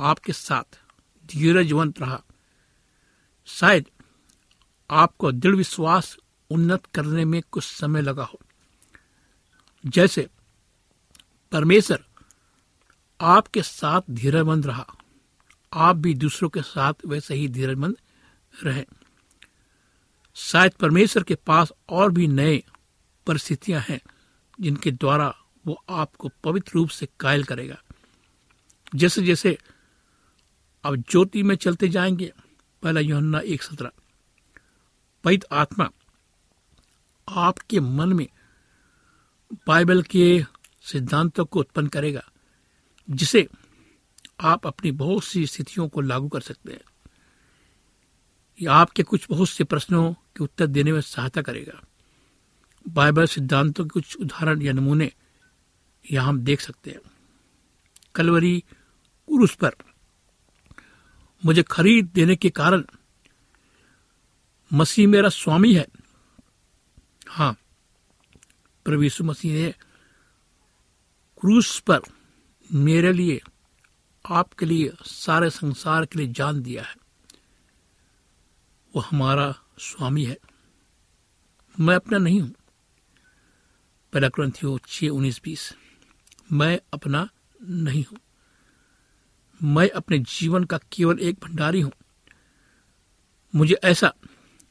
आपके 0.00 0.32
साथ 0.32 0.80
धीरजवंत 1.26 2.00
रहा। 2.00 2.22
शायद 3.46 3.90
आपको 4.90 5.32
दृढ़ 5.32 5.54
विश्वास 5.54 6.16
उन्नत 6.50 6.86
करने 6.86 7.24
में 7.24 7.42
कुछ 7.50 7.64
समय 7.64 8.02
लगा 8.02 8.24
हो। 8.24 8.40
जैसे, 9.86 10.28
परमेश्वर 11.52 12.04
आपके 13.20 13.62
साथ 13.62 14.00
धीरजमंद 14.10 14.66
रहा। 14.66 14.86
आप 15.72 15.96
भी 15.96 16.14
दूसरों 16.14 16.48
के 16.48 16.62
साथ 16.62 16.94
वैसे 17.06 17.34
ही 17.34 17.48
धीरजमंद 17.48 17.96
रहें। 18.62 18.84
शायद 20.34 20.72
परमेश्वर 20.72 21.22
के 21.22 21.34
पास 21.34 21.72
और 21.88 22.12
भी 22.12 22.28
नए 22.28 22.64
परिस्थितियाँ 23.26 23.84
हैं 23.88 24.00
जिनके 24.60 24.90
द्वारा 24.90 25.34
वो 25.66 25.84
आपको 25.88 26.30
पवित्र 26.44 26.72
रूप 26.74 26.88
से 26.88 27.08
कायल 27.20 27.44
करेगा। 27.44 27.82
जैसे 28.94 29.22
जैसे 29.22 29.58
अब 30.84 30.96
ज्योति 30.96 31.42
में 31.42 31.56
चलते 31.56 31.88
जाएँगे, 31.88 32.32
पहला 32.82 33.00
योहन्ना 33.00 33.38
एक 33.38 33.62
सत्रह। 33.62 33.90
पैत 35.24 35.44
आत्मा 35.52 35.90
आपके 37.28 37.80
मन 37.80 38.12
में 38.12 38.28
बाइबल 39.52 40.02
के 40.02 40.44
सिद्धांतों 40.82 41.44
को 41.44 41.60
उत्पन्न 41.60 41.86
करेगा, 41.86 42.30
जिसे 43.10 43.48
आप 44.40 44.66
अपनी 44.66 44.90
बहुत 44.90 45.24
सी 45.24 45.46
स्थितियों 45.46 45.88
को 45.88 46.00
लागू 46.00 46.28
कर 46.28 46.40
सकते 46.40 46.72
हैं। 46.72 46.80
या 48.62 48.72
आपके 48.72 49.02
कुछ 49.02 49.26
बहुत 49.30 49.48
से 49.48 49.64
प्रश्नों 49.64 50.12
के 50.12 50.44
उत्तर 50.44 50.66
देने 50.66 50.92
में 50.92 51.00
सहायता 51.00 51.42
करेगा। 51.42 51.82
बाइबल 52.88 53.26
सिद्धांतों 53.26 53.84
के 53.84 53.88
कुछ 53.88 54.16
उदाहरण 54.16 54.62
या 54.62 54.72
नमूने 54.72 55.12
यहाँ 56.10 56.28
हम 56.28 56.40
देख 56.40 56.60
सकते 56.60 56.90
हैं। 56.90 57.00
कलवरी 58.14 58.64
क्रूस 59.28 59.54
पर 59.54 59.76
मुझे 61.44 61.62
खरीद 61.62 62.06
देने 62.06 62.36
के 62.36 62.50
कारण 62.50 62.84
मसीह 64.72 65.08
मेरा 65.08 65.28
स्वामी 65.28 65.74
है। 65.74 65.88
हाँ 67.28 67.56
प्रभु 68.90 69.24
मसीह 69.24 69.54
ने 69.54 69.74
क्रूस 71.40 71.80
पर 71.80 72.00
मेरे 72.72 73.12
लिए, 73.12 73.40
आपके 74.30 74.66
लिए, 74.66 74.92
सारे 75.04 75.50
संसार 75.50 76.06
के 76.06 76.18
लिए 76.18 76.28
जान 76.28 76.62
दिया 76.62 76.82
है। 76.82 76.96
वो 78.94 79.00
हमारा 79.00 79.54
स्वामी 79.78 80.24
है। 80.24 80.38
मैं 81.80 81.96
अपना 81.96 82.18
नहीं 82.18 82.40
हूँ। 82.40 82.52
पहला 84.12 84.28
ग्रंथियो 84.28 84.78
छ 84.88 85.04
उन्नीस, 85.04 85.40
बीस। 85.44 85.74
मैं 86.52 86.80
अपना 86.94 87.28
नहीं 87.62 88.04
हूँ। 88.04 88.18
मैं 89.62 89.88
अपने 89.88 90.18
जीवन 90.18 90.64
का 90.64 90.78
केवल 90.92 91.18
एक 91.18 91.36
भंडारी 91.44 91.80
हूँ। 91.80 91.92
मुझे 93.54 93.74
ऐसा 93.74 94.14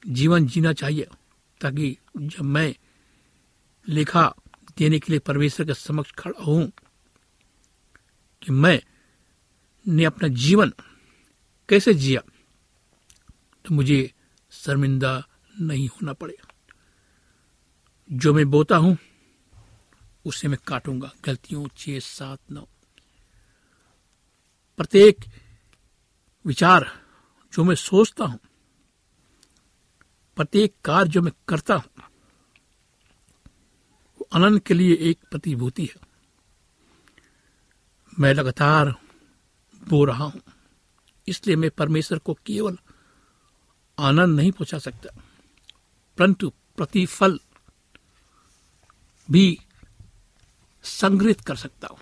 जीवन 0.08 0.48
जीना 0.48 0.74
चाहिए, 0.74 1.08
ताकि 1.62 1.98
जब 2.18 2.42
मैं 2.42 2.76
लेखा 3.90 4.34
देने 4.78 5.00
के 5.00 5.14
लिए 5.14 5.20
परमेश्वर 5.20 5.66
के 5.66 5.74
समक्ष 5.74 6.12
खड़ा 6.12 6.44
हूँ 6.44 6.72
कि 8.42 8.52
मैं 8.52 8.82
ने 9.88 10.06
अपना 10.06 10.28
जीवन 10.28 10.74
कैसे 11.70 11.94
जिया 11.94 12.22
तो 13.66 13.76
मुझे 13.76 14.14
शर्मिंदा 14.52 15.28
नहीं 15.62 15.88
होना 15.88 16.14
पड़ेगा 16.14 16.48
जो 18.12 18.34
मैं 18.34 18.46
बोता 18.46 18.78
हूँ, 18.78 18.98
उसे 20.26 20.48
मैं 20.48 20.58
काटूँगा। 20.68 21.12
गलतियों 21.26 21.68
छह, 21.78 22.00
सात, 22.00 22.40
नौ। 22.52 22.68
प्रत्येक 24.78 25.26
विचार 26.46 26.92
जो 27.54 27.64
मैं 27.64 27.76
सोचता 27.76 28.26
हूँ, 28.26 28.40
प्रत्येक 30.36 30.76
कार्य 30.86 31.10
जो 31.10 31.22
मैं 31.22 31.32
करता 31.48 31.76
हूँ 31.76 31.89
अनंत 34.32 34.66
के 34.66 34.74
लिए 34.74 34.96
एक 35.10 35.20
प्रतिभूति 35.32 35.86
है। 35.86 36.08
मैं 38.14 38.34
लगातार 38.34 38.94
बो 39.82 40.04
रहा 40.06 40.26
हूँ, 40.26 40.42
इसलिए 41.28 41.56
मैं 41.56 41.70
परमेश्वर 41.72 42.20
को 42.20 42.34
केवल 42.46 42.78
आनंद 43.98 44.36
नहीं 44.36 44.52
पहुँचा 44.52 44.78
सकता, 44.80 45.10
परंतु 46.18 46.52
प्रतिफल 46.78 47.40
भी 49.30 49.60
संग्रहित 50.86 51.42
कर 51.42 51.56
सकता 51.56 51.88
हूँ। 51.88 52.00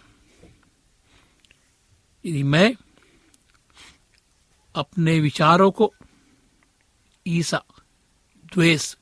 यदि 2.25 2.43
मैं 2.45 2.73
अपने 4.75 5.19
विचारों 5.19 5.69
को 5.71 5.93
ईसा, 7.25 7.63
द्वेष 8.53 8.95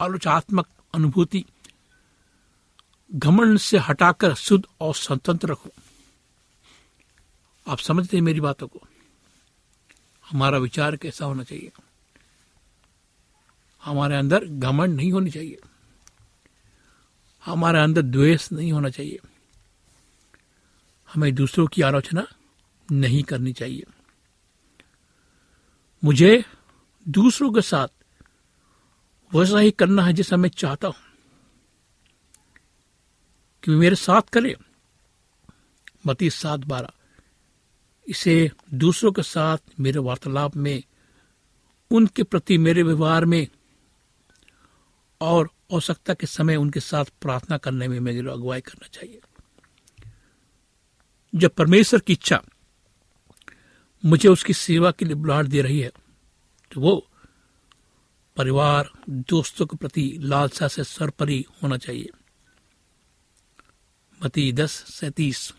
आलोचात्मक 0.00 0.68
अनुभूति 0.94 1.44
घमंड 3.14 3.58
से 3.58 3.78
हटाकर 3.78 4.34
शुद्ध 4.34 4.64
और 4.80 4.94
स्वतंत्र 4.94 5.48
रखो। 5.48 5.70
आप 7.68 7.78
समझते 7.78 8.16
हैं 8.16 8.24
मेरी 8.24 8.40
बातों 8.40 8.68
को? 8.68 8.80
हमारा 10.30 10.58
विचार 10.58 10.96
कैसा 10.96 11.24
होना 11.24 11.42
चाहिए? 11.42 11.72
हमारे 13.82 14.16
अंदर 14.16 14.44
घमंड 14.44 14.94
नहीं 14.94 15.12
होनी 15.12 15.30
चाहिए। 15.30 15.58
हमारे 17.44 17.78
अंदर 17.78 18.02
द्वेष 18.02 18.52
नहीं 18.52 18.72
होना 18.72 18.90
चाहिए। 18.90 19.18
हमें 21.14 21.34
दूसरों 21.34 21.66
की 21.66 21.82
आलोचना 21.82 22.26
नहीं 22.92 23.22
करनी 23.22 23.52
चाहिए। 23.52 23.84
मुझे 26.04 26.44
दूसरों 27.08 27.52
के 27.52 27.62
साथ 27.62 27.88
वैसा 29.34 29.58
ही 29.58 29.70
करना 29.70 30.02
है 30.02 30.12
जैसा 30.12 30.36
मैं 30.36 30.48
चाहता 30.48 30.88
हूँ। 30.88 31.11
कि 33.62 33.70
मेरे 33.70 33.96
साथ 33.96 34.22
करे। 34.22 34.54
मती 36.06 36.30
सात 36.30 36.60
बारह। 36.60 36.90
इसे 38.08 38.50
दूसरों 38.74 39.12
के 39.12 39.22
साथ 39.22 39.58
मेरे 39.80 39.98
वार्तालाप 39.98 40.56
में, 40.56 40.82
उनके 41.90 42.22
प्रति 42.22 42.58
मेरे 42.58 42.82
व्यवहार 42.82 43.24
में, 43.24 43.46
और 45.20 45.50
आवश्यकता 45.72 46.14
के 46.14 46.26
समय 46.26 46.56
उनके 46.56 46.80
साथ 46.80 47.04
प्रार्थना 47.20 47.56
करने 47.56 47.88
में 47.88 47.98
मेरी 48.00 48.18
अगुवाई 48.18 48.60
करना 48.60 48.88
चाहिए। 48.92 49.20
जब 51.34 51.50
परमेश्वर 51.50 52.00
की 52.00 52.12
इच्छा 52.12 52.42
मुझे 54.04 54.28
उसकी 54.28 54.52
सेवा 54.52 54.90
के 54.90 55.04
लिए 55.04 55.14
बुलाहट 55.14 55.46
दे 55.46 55.60
रही 55.62 55.80
है 55.80 55.90
तो 56.72 56.80
वो 56.80 57.08
परिवार, 58.36 58.90
दोस्तों 59.08 59.66
के 59.66 59.76
प्रति 59.76 60.18
लालसा 60.20 60.68
से 60.68 60.84
सरपरी 60.84 61.44
होना 61.62 61.76
चाहिए। 61.76 62.08
मती 64.24 64.52
दस 64.52 64.70
सैतीस 64.72 65.52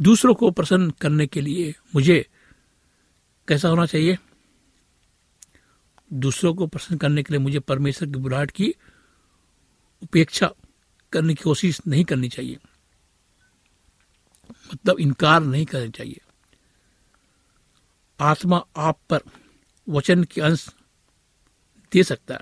दूसरों 0.00 0.34
को 0.34 0.50
प्रसन्न 0.50 0.90
करने 0.90 1.26
के 1.26 1.40
लिए 1.40 1.74
मुझे 1.94 2.28
कैसा 3.48 3.68
होना 3.68 3.86
चाहिए? 3.86 4.18
दूसरों 6.12 6.54
को 6.54 6.66
प्रसन्न 6.66 6.98
करने 6.98 7.22
के 7.22 7.32
लिए 7.32 7.40
मुझे 7.40 7.58
परमेश्वर 7.58 8.08
की 8.08 8.18
बुलाहट 8.18 8.50
की 8.50 8.74
उपेक्षा 10.02 10.50
करने 11.12 11.34
की 11.34 11.42
कोशिश 11.42 11.80
नहीं 11.86 12.04
करनी 12.04 12.28
चाहिए। 12.28 12.58
मतलब 14.74 15.00
इनकार 15.00 15.40
नहीं 15.40 15.66
करना 15.66 15.90
चाहिए। 15.90 16.20
आत्मा 18.20 18.66
आप 18.76 19.00
पर 19.10 19.20
वचन 19.88 20.24
के 20.24 20.40
अंश 20.40 20.68
दे 21.92 22.02
सकता 22.02 22.34
है। 22.34 22.40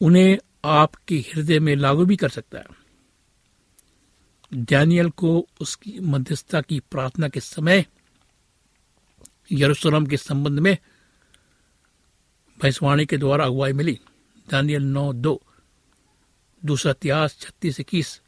उन्हें 0.00 0.38
आपके 0.64 1.16
हृदय 1.18 1.58
में 1.60 1.74
लागू 1.76 2.04
भी 2.04 2.16
कर 2.16 2.28
सकता 2.28 2.58
है। 2.58 2.84
डैनियल 4.54 5.10
को 5.10 5.46
उसकी 5.60 5.98
मध्यस्थता 6.00 6.60
की 6.60 6.80
प्रार्थना 6.80 7.28
के 7.28 7.40
समय, 7.40 7.84
यरूशलेम 9.52 10.06
के 10.06 10.16
संबंध 10.16 10.58
में 10.58 10.76
भैंसवाणी 12.58 13.06
के 13.06 13.16
द्वारा 13.18 13.44
अगुवाई 13.44 13.72
मिली। 13.72 13.98
दानियल 14.50 14.82
नौ 14.82 15.12
दो, 15.12 15.42
दूसरा 16.62 16.90
इतिहास 16.90 17.38
छत्तीस 17.40 17.80
इक्कीस, 17.80 18.20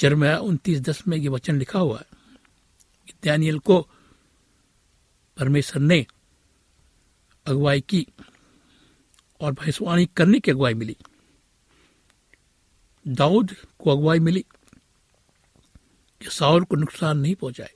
जरमया 0.00 0.38
उनतीस 0.38 0.80
दस 0.80 1.06
में 1.08 1.16
ये 1.16 1.28
वचन 1.28 1.58
लिखा 1.58 1.78
हुआ 1.78 1.98
है 1.98 2.16
दानियल 3.24 3.58
को 3.58 3.80
परमेश्वर 5.36 5.82
ने 5.82 6.06
अगुवाई 7.46 7.80
की। 7.80 8.06
और 9.40 9.52
भैंसवाणी 9.52 10.06
करने 10.06 10.40
की 10.40 10.50
अगुवाई 10.50 10.74
मिली। 10.74 10.96
दाऊद 13.08 13.56
को 13.78 13.90
अगुवाई 13.90 14.18
मिली 14.18 14.44
कि 16.20 16.30
साउल 16.30 16.64
को 16.64 16.76
नुकसान 16.76 17.18
नहीं 17.18 17.34
पहुँचाए। 17.34 17.74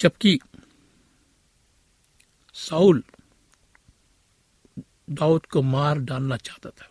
जबकि 0.00 0.40
साउल 2.54 3.04
दाऊद 5.10 5.46
को 5.46 5.62
मार 5.62 5.98
डालना 5.98 6.36
चाहता 6.36 6.70
था। 6.70 6.88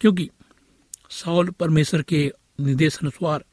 क्योंकि 0.00 0.30
साउल 1.10 1.50
परमेश्वर 1.50 2.02
के 2.02 2.32
निर्देश 2.60 2.98
अनुसार 2.98 3.44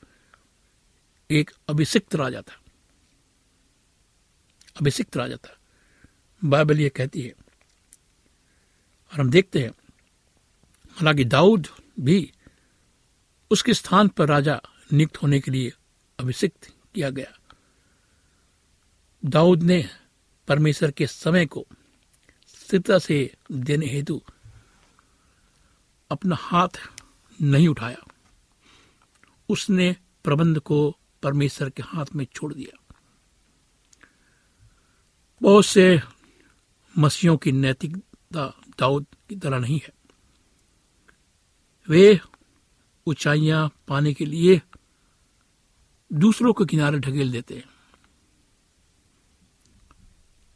एक 1.31 1.51
अभिषिक्त 1.69 2.15
राजा 2.15 2.41
था। 2.41 2.61
अभिषिक्त 4.81 5.17
राजा 5.17 5.35
था। 5.35 5.56
बाइबल 6.45 6.79
ये 6.79 6.89
कहती 6.89 7.21
है। 7.21 7.31
और 9.13 9.19
हम 9.19 9.29
देखते 9.29 9.59
हैं, 9.59 9.71
हालाँकि 10.91 11.25
दाऊद 11.25 11.67
भी 11.99 12.31
उसके 13.51 13.73
स्थान 13.73 14.07
पर 14.07 14.27
राजा 14.27 14.61
नियुक्त 14.93 15.17
होने 15.17 15.39
के 15.39 15.51
लिए 15.51 15.73
अभिषिक्त 16.19 16.73
किया 16.95 17.09
गया। 17.09 17.39
दाऊद 19.25 19.63
ने 19.63 19.89
परमेश्वर 20.47 20.91
के 20.91 21.07
समय 21.07 21.45
को 21.45 21.65
स्थिरता 22.47 22.99
से 22.99 23.35
देने 23.51 23.85
हेतु 23.85 24.21
अपना 26.11 26.35
हाथ 26.35 26.89
नहीं 27.41 27.67
उठाया। 27.67 28.07
उसने 29.49 29.95
प्रबंध 30.23 30.59
को 30.59 30.97
परमेश्वर 31.23 31.69
के 31.69 31.83
हाथ 31.83 32.05
में 32.15 32.25
छोड़ 32.25 32.53
दिया। 32.53 32.95
बहुत 35.41 35.65
से 35.65 36.01
मसीहों 36.97 37.37
की 37.37 37.51
नैतिकता 37.51 38.61
दाऊद 38.79 39.05
की 39.29 39.35
तरह 39.35 39.59
नहीं 39.59 39.79
है। 39.83 39.93
वे 41.89 42.19
ऊंचाइयाँ 43.07 43.73
पाने 43.87 44.13
के 44.13 44.25
लिए 44.25 44.61
दूसरों 46.13 46.53
को 46.53 46.65
किनारे 46.65 46.99
ढकेल 46.99 47.31
देते 47.31 47.55
हैं। 47.55 47.69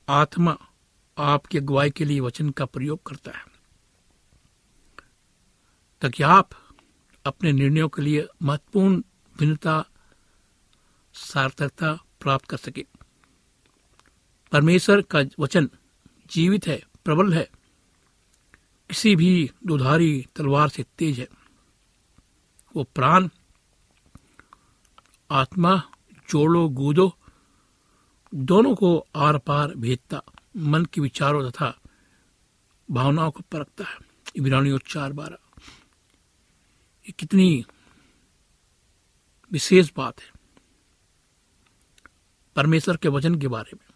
आत्मा 0.10 0.58
आपकी 1.18 1.58
अगुवाई 1.58 1.90
के 1.90 2.06
लिए 2.06 2.20
वचन 2.20 2.50
का 2.50 2.66
प्रयोग 2.66 3.04
करता 3.04 3.32
है। 3.32 3.46
ताकि 6.02 6.24
आप 6.24 6.50
अपने 7.26 7.52
निर्णयों 7.52 7.90
के 7.90 8.02
लिए 8.02 8.28
महत्वपूर्ण 8.42 9.04
भिन्नता, 9.38 9.86
सार्थकता 11.14 11.94
प्राप्त 11.94 12.46
कर 12.46 12.58
सके। 12.58 12.86
परमेश्वर 14.52 15.02
का 15.02 15.20
वचन 15.40 15.70
जीवित 16.32 16.68
है, 16.68 16.84
प्रबल 17.06 17.34
है। 17.34 17.50
किसी 18.90 19.16
भी 19.16 19.52
दुधारी 19.68 20.28
तलवार 20.36 20.70
से 20.70 20.86
तेज 20.98 21.20
है। 21.20 21.28
वो 22.76 22.84
प्राण, 22.84 23.30
आत्मा 25.32 25.84
जोड़ो 26.30 26.70
गूदो, 26.70 27.18
दोनों 28.36 28.76
को 28.76 29.06
आर 29.16 29.38
पार 29.38 29.76
भेदता, 29.76 30.22
मन 30.58 30.86
के 30.86 31.02
विचारों 31.02 31.52
तथा 31.52 31.80
भावनाओं 32.92 33.32
को 33.32 33.40
परखता 33.52 33.84
है। 33.84 33.98
इब्रानियों 34.36 34.80
चार 34.88 35.14
बारह। 35.14 35.38
ये 37.06 37.12
कितनी 37.12 37.66
विशेष 39.52 39.92
बात 39.98 40.22
है। 40.22 40.32
परमेश्वर 42.56 42.98
के 42.98 43.08
वचन 43.08 43.36
के 43.36 43.48
बारे 43.48 43.72
में। 43.74 43.91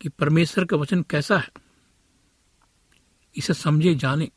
कि 0.00 0.08
परमेश्वर 0.08 0.64
का 0.64 0.76
वचन 0.76 1.02
कैसा 1.02 1.38
है? 1.38 1.50
इसे 3.36 3.54
समझे 3.54 3.94
जाने। 3.94 4.30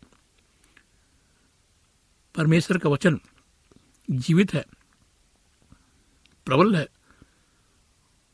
परमेश्वर 2.36 2.78
का 2.78 2.90
वचन 2.90 3.20
जीवित 4.12 4.54
है, 4.54 4.66
प्रबल 6.46 6.76
है, 6.76 6.88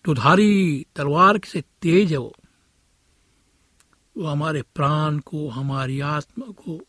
दुधारी 0.06 0.86
तलवार 0.96 1.40
से 1.46 1.64
तेज 1.82 2.12
है 2.12 2.18
वो। 2.18 2.36
वो 4.18 4.26
हमारे 4.26 4.62
प्राण 4.62 5.20
को, 5.20 5.50
हमारी 5.50 6.00
आत्मा 6.00 6.46
को, 6.52 6.80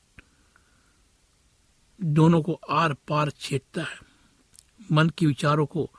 दोनों 2.02 2.42
को 2.42 2.52
आर 2.70 2.94
पार 2.94 3.30
छेदता 3.30 3.82
है। 3.82 3.98
मन 4.92 5.08
के 5.08 5.26
विचारों 5.26 5.66
को, 5.66 5.90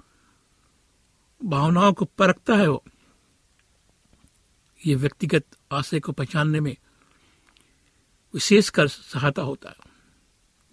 भावनाओं 1.46 1.94
को 1.94 2.06
परखता 2.06 2.56
है 2.56 2.68
वो। 2.68 2.84
ये 4.86 4.96
व्यक्तिगत 4.96 5.44
आशय 5.72 6.00
को 6.00 6.12
पहचानने 6.12 6.60
में 6.60 6.78
विशेष 8.34 8.70
कर 8.70 8.88
सहायता 8.88 9.42
होता 9.42 9.70
है, 9.70 9.76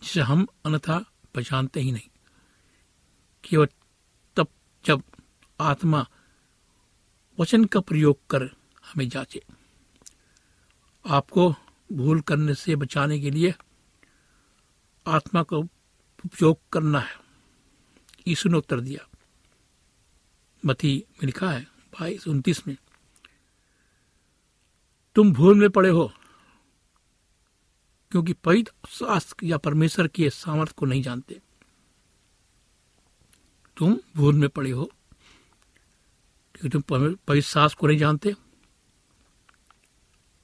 जिसे 0.02 0.20
हम 0.20 0.46
अन्यथा 0.66 0.98
पहचानते 1.34 1.80
ही 1.80 1.92
नहीं। 1.92 2.08
केवल 3.44 3.66
तब 4.36 4.48
जब 4.84 5.02
आत्मा 5.60 6.08
वचन 7.40 7.64
का 7.64 7.80
प्रयोग 7.80 8.26
कर 8.30 8.42
हमें 8.84 9.08
जांचे। 9.08 9.42
आपको 11.06 11.54
भूल 11.92 12.20
करने 12.20 12.54
से 12.54 12.76
बचाने 12.76 13.20
के 13.20 13.30
लिए 13.30 13.54
आत्मा 15.06 15.42
का 15.42 15.56
उपयोग 15.56 16.60
करना 16.72 17.00
है। 17.00 17.14
यीशु 18.28 18.48
ने 18.48 18.58
उत्तर 18.58 18.80
दिया। 18.80 19.08
मती 20.66 21.04
में 21.10 21.26
लिखा 21.26 21.50
है, 21.50 21.62
बाईस, 22.00 22.28
उन्तीस 22.28 22.66
में 22.66 22.76
तुम 25.16 25.32
भूल 25.32 25.58
में 25.58 25.70
पड़े 25.70 25.88
हो। 25.88 26.12
क्योंकि 28.10 28.32
पवित्र 28.32 28.72
शास्त्र 28.88 29.46
या 29.46 29.58
परमेश्वर 29.58 30.08
की 30.08 30.30
सामर्थ 30.30 30.72
को 30.72 30.86
नहीं 30.86 31.02
जानते। 31.02 31.40
तुम 33.76 33.98
भूल 34.16 34.34
में 34.34 34.48
पड़े 34.48 34.70
हो। 34.70 34.84
क्योंकि 36.54 36.68
तुम 36.68 36.80
पवित्र 36.80 37.40
शास्त्र 37.40 37.78
को 37.80 37.86
नहीं 37.86 37.98
जानते। 37.98 38.34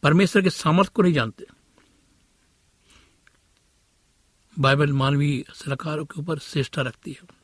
परमेश्वर 0.02 0.42
के 0.42 0.50
सामर्थ 0.50 0.92
को 0.92 1.02
नहीं 1.02 1.14
जानते। 1.14 1.46
बाइबल 4.58 4.92
मानवीय 4.92 5.52
सलाहकारों 5.54 6.04
के 6.04 6.20
ऊपर 6.20 6.38
श्रेष्ठा 6.38 6.82
रखती 6.82 7.12
है। 7.12 7.42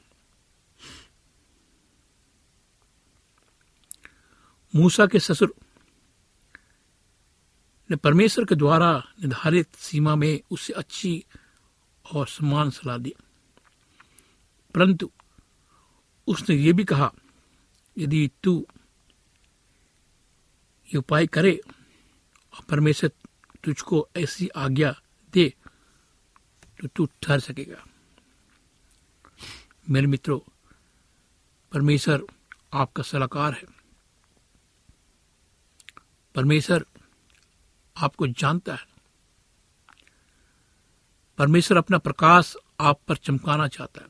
मूसा 4.75 5.07
के 5.07 5.19
ससुर 5.21 5.55
ने 7.91 7.97
परमेश्वर 7.97 8.45
के 8.45 8.55
द्वारा 8.55 8.99
निर्धारित 9.21 9.75
सीमा 9.75 10.15
में 10.15 10.41
उससे 10.51 10.73
अच्छी 10.73 11.25
और 12.15 12.29
समान 12.29 12.71
सलाह 12.71 12.99
दी। 12.99 13.15
परंतु 14.75 15.11
उसने 16.27 16.57
ये 16.57 16.73
भी 16.73 16.85
कहा, 16.85 17.13
यदि 17.99 18.31
तू 18.43 18.67
ये 20.87 20.97
उपाय 20.97 21.27
करे 21.27 21.61
और 22.55 22.65
परमेश्वर 22.65 23.11
तुझको 23.65 24.09
ऐसी 24.17 24.49
आज्ञा 24.49 25.01
दे 25.33 25.55
तो 26.81 26.89
तू 26.89 27.09
ठहर 27.23 27.41
सकेगा। 27.41 27.85
मेरे 29.91 30.07
मित्रों, 30.07 30.41
परमेश्वर 31.73 32.23
आपका 32.73 33.03
सलाहकार 33.03 33.55
है। 33.55 33.65
परमेश्वर 36.35 36.87
आपको 37.99 38.27
जानता 38.27 38.75
है। 38.75 38.87
परमेश्वर 41.39 41.79
अपना 41.79 41.99
प्रकाश 41.99 42.57
आप 42.81 43.01
पर 43.09 43.17
चमकाना 43.17 43.69
चाहता 43.69 44.01
है। 44.01 44.09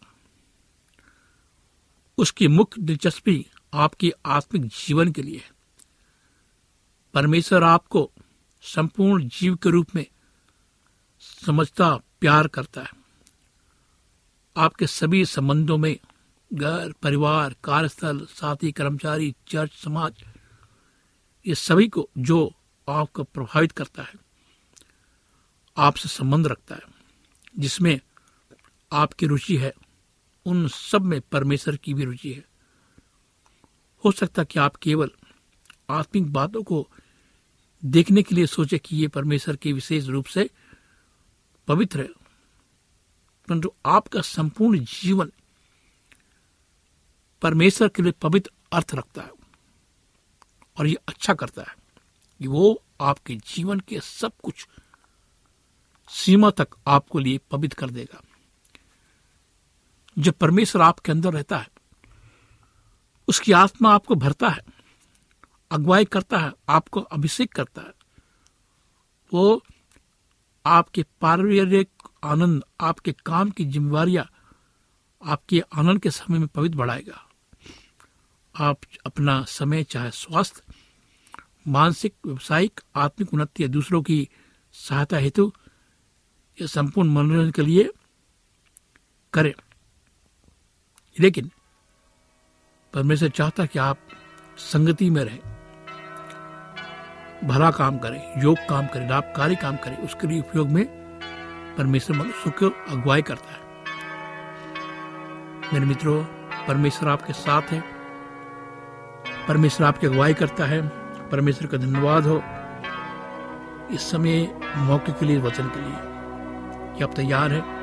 उसकी 2.18 2.48
मुख्य 2.48 2.82
दिलचस्पी 2.82 3.46
आपके 3.74 4.12
आत्मिक 4.26 4.66
जीवन 4.66 5.12
के 5.12 5.22
लिए 5.22 5.38
है। 5.38 5.50
परमेश्वर 7.14 7.62
आपको 7.62 8.12
संपूर्ण 8.62 9.28
जीव 9.28 9.56
के 9.56 9.70
रूप 9.70 9.86
में 9.94 10.06
समझता, 11.20 11.96
प्यार 11.96 12.48
करता 12.48 12.82
है। 12.82 12.90
आपके 14.56 14.86
सभी 14.86 15.24
संबंधों 15.24 15.78
में 15.78 15.98
घर, 16.52 16.92
परिवार, 17.02 17.56
कार्यस्थल, 17.64 18.26
साथी, 18.30 18.72
कर्मचारी, 18.72 19.34
चर्च, 19.46 19.72
समाज, 19.72 20.24
ये 21.46 21.54
सभी 21.54 21.88
को 21.88 22.10
जो 22.18 22.52
आपको 22.90 23.24
प्रभावित 23.24 23.72
करता 23.72 24.02
है, 24.02 24.14
आपसे 25.76 26.08
संबंध 26.08 26.46
रखता 26.46 26.74
है, 26.74 26.82
जिसमें 27.58 27.98
आपकी 28.92 29.26
रुचि 29.26 29.56
है, 29.56 29.72
उन 30.46 30.68
सब 30.68 31.02
में 31.02 31.20
परमेश्वर 31.20 31.76
की 31.76 31.94
भी 31.94 32.04
रुचि 32.04 32.32
है। 32.32 32.44
हो 34.04 34.12
सकता 34.12 34.44
कि 34.44 34.58
आप 34.58 34.76
केवल 34.76 35.10
आत्मिक 35.90 36.32
बातों 36.32 36.62
को 36.62 36.86
देखने 37.82 38.22
के 38.22 38.34
लिए 38.34 38.46
सोचे 38.46 38.78
कि 38.78 38.96
ये 38.96 39.08
परमेश्वर 39.08 39.56
के 39.56 39.72
विशेष 39.72 40.06
रूप 40.06 40.26
से 40.26 40.48
पवित्र 41.68 42.00
है, 42.00 42.08
परंतु 43.48 43.72
आपका 43.86 44.20
संपूर्ण 44.20 44.78
जीवन 44.78 45.32
परमेश्वर 47.42 47.88
के 47.88 48.02
लिए 48.02 48.12
पवित्र 48.12 48.50
अर्थ 48.72 48.94
रखता 48.94 49.22
है 49.22 49.30
और 50.76 50.86
ये 50.86 50.96
अच्छा 51.08 51.34
करता 51.34 51.62
है। 51.62 51.87
कि 52.38 52.46
वो 52.46 52.82
आपके 53.00 53.36
जीवन 53.36 53.80
के 53.80 54.00
सब 54.00 54.32
कुछ 54.44 54.68
सीमा 56.08 56.50
तक 56.50 56.68
आपको 56.86 57.18
लिए 57.18 57.38
पवित्र 57.50 57.76
कर 57.78 57.90
देगा। 57.90 58.22
जब 60.18 60.32
परमेश्वर 60.32 60.82
आपके 60.82 61.12
अंदर 61.12 61.32
रहता 61.32 61.58
है, 61.58 61.68
उसकी 63.28 63.52
आत्मा 63.52 63.94
आपको 63.94 64.14
भरता 64.14 64.48
है, 64.48 64.60
अगुवाई 65.70 66.04
करता 66.04 66.38
है, 66.38 66.52
आपको 66.68 67.00
अभिषेक 67.00 67.52
करता 67.52 67.82
है, 67.82 67.92
वो 69.34 69.62
आपके 70.66 71.02
पारिवारिक 71.20 71.90
आनंद, 72.24 72.64
आपके 72.80 73.12
काम 73.12 73.50
की 73.50 73.64
जिम्मेवारियाँ 73.64 74.30
आपके 75.22 75.60
आनंद 75.60 76.00
के 76.00 76.10
समय 76.10 76.38
में 76.38 76.48
पवित्र 76.48 76.76
बढ़ाएगा। 76.76 77.28
आप 78.54 78.78
अपना 79.06 79.44
समय 79.44 79.84
चाहे 79.84 80.10
स्वास्थ्य 80.10 80.62
मानसिक, 81.68 82.14
व्यवसायिक, 82.26 82.80
आत्मिक 82.96 83.34
उन्नति 83.34 83.62
या 83.62 83.68
दूसरों 83.68 84.02
की 84.02 84.28
सहायता 84.72 85.16
हेतु 85.16 85.52
या 86.60 86.66
संपूर्ण 86.66 87.10
मनोरंजन 87.10 87.50
के 87.50 87.62
लिए 87.62 87.92
करें। 89.32 89.54
लेकिन 91.20 91.50
परमेश्वर 92.94 93.28
चाहता 93.28 93.66
कि 93.66 93.78
आप 93.78 93.98
संगति 94.58 95.10
में 95.10 95.24
रहें। 95.24 95.58
भला 97.48 97.70
काम 97.70 97.98
करें, 97.98 98.42
योग 98.42 98.58
काम 98.58 98.86
करें, 98.86 99.10
लाभकारी 99.10 99.56
काम 99.56 99.76
करें, 99.76 99.98
उसके 99.98 100.26
लिए 100.26 100.40
उपयोग 100.40 100.68
में 100.68 100.98
परमेश्वर 101.78 102.16
मनुष्य 102.16 102.50
को 102.50 102.70
अगुवाई 102.92 103.22
करता 103.22 103.52
है। 103.52 103.84
मेरे 105.72 105.86
मित्रों, 105.86 106.24
परमेश्वर 106.66 107.08
आपके 107.08 107.32
साथ 107.32 107.62
है। 107.62 107.80
परमेश्वर 109.46 109.86
आपकी 109.86 110.06
अगुवाई 110.06 110.34
करता 110.34 110.66
है। 110.66 111.07
परमेश्वर 111.32 111.68
का 111.68 111.78
धन्यवाद 111.78 112.26
हो 112.26 112.42
इस 113.94 114.10
समय 114.10 114.60
मौके 114.76 115.12
के 115.12 115.26
लिए, 115.26 115.38
वचन 115.38 115.64
के 115.64 115.80
लिए। 115.80 115.94
कि 116.96 117.04
आप 117.04 117.12
तैयार 117.16 117.52
हैं 117.52 117.78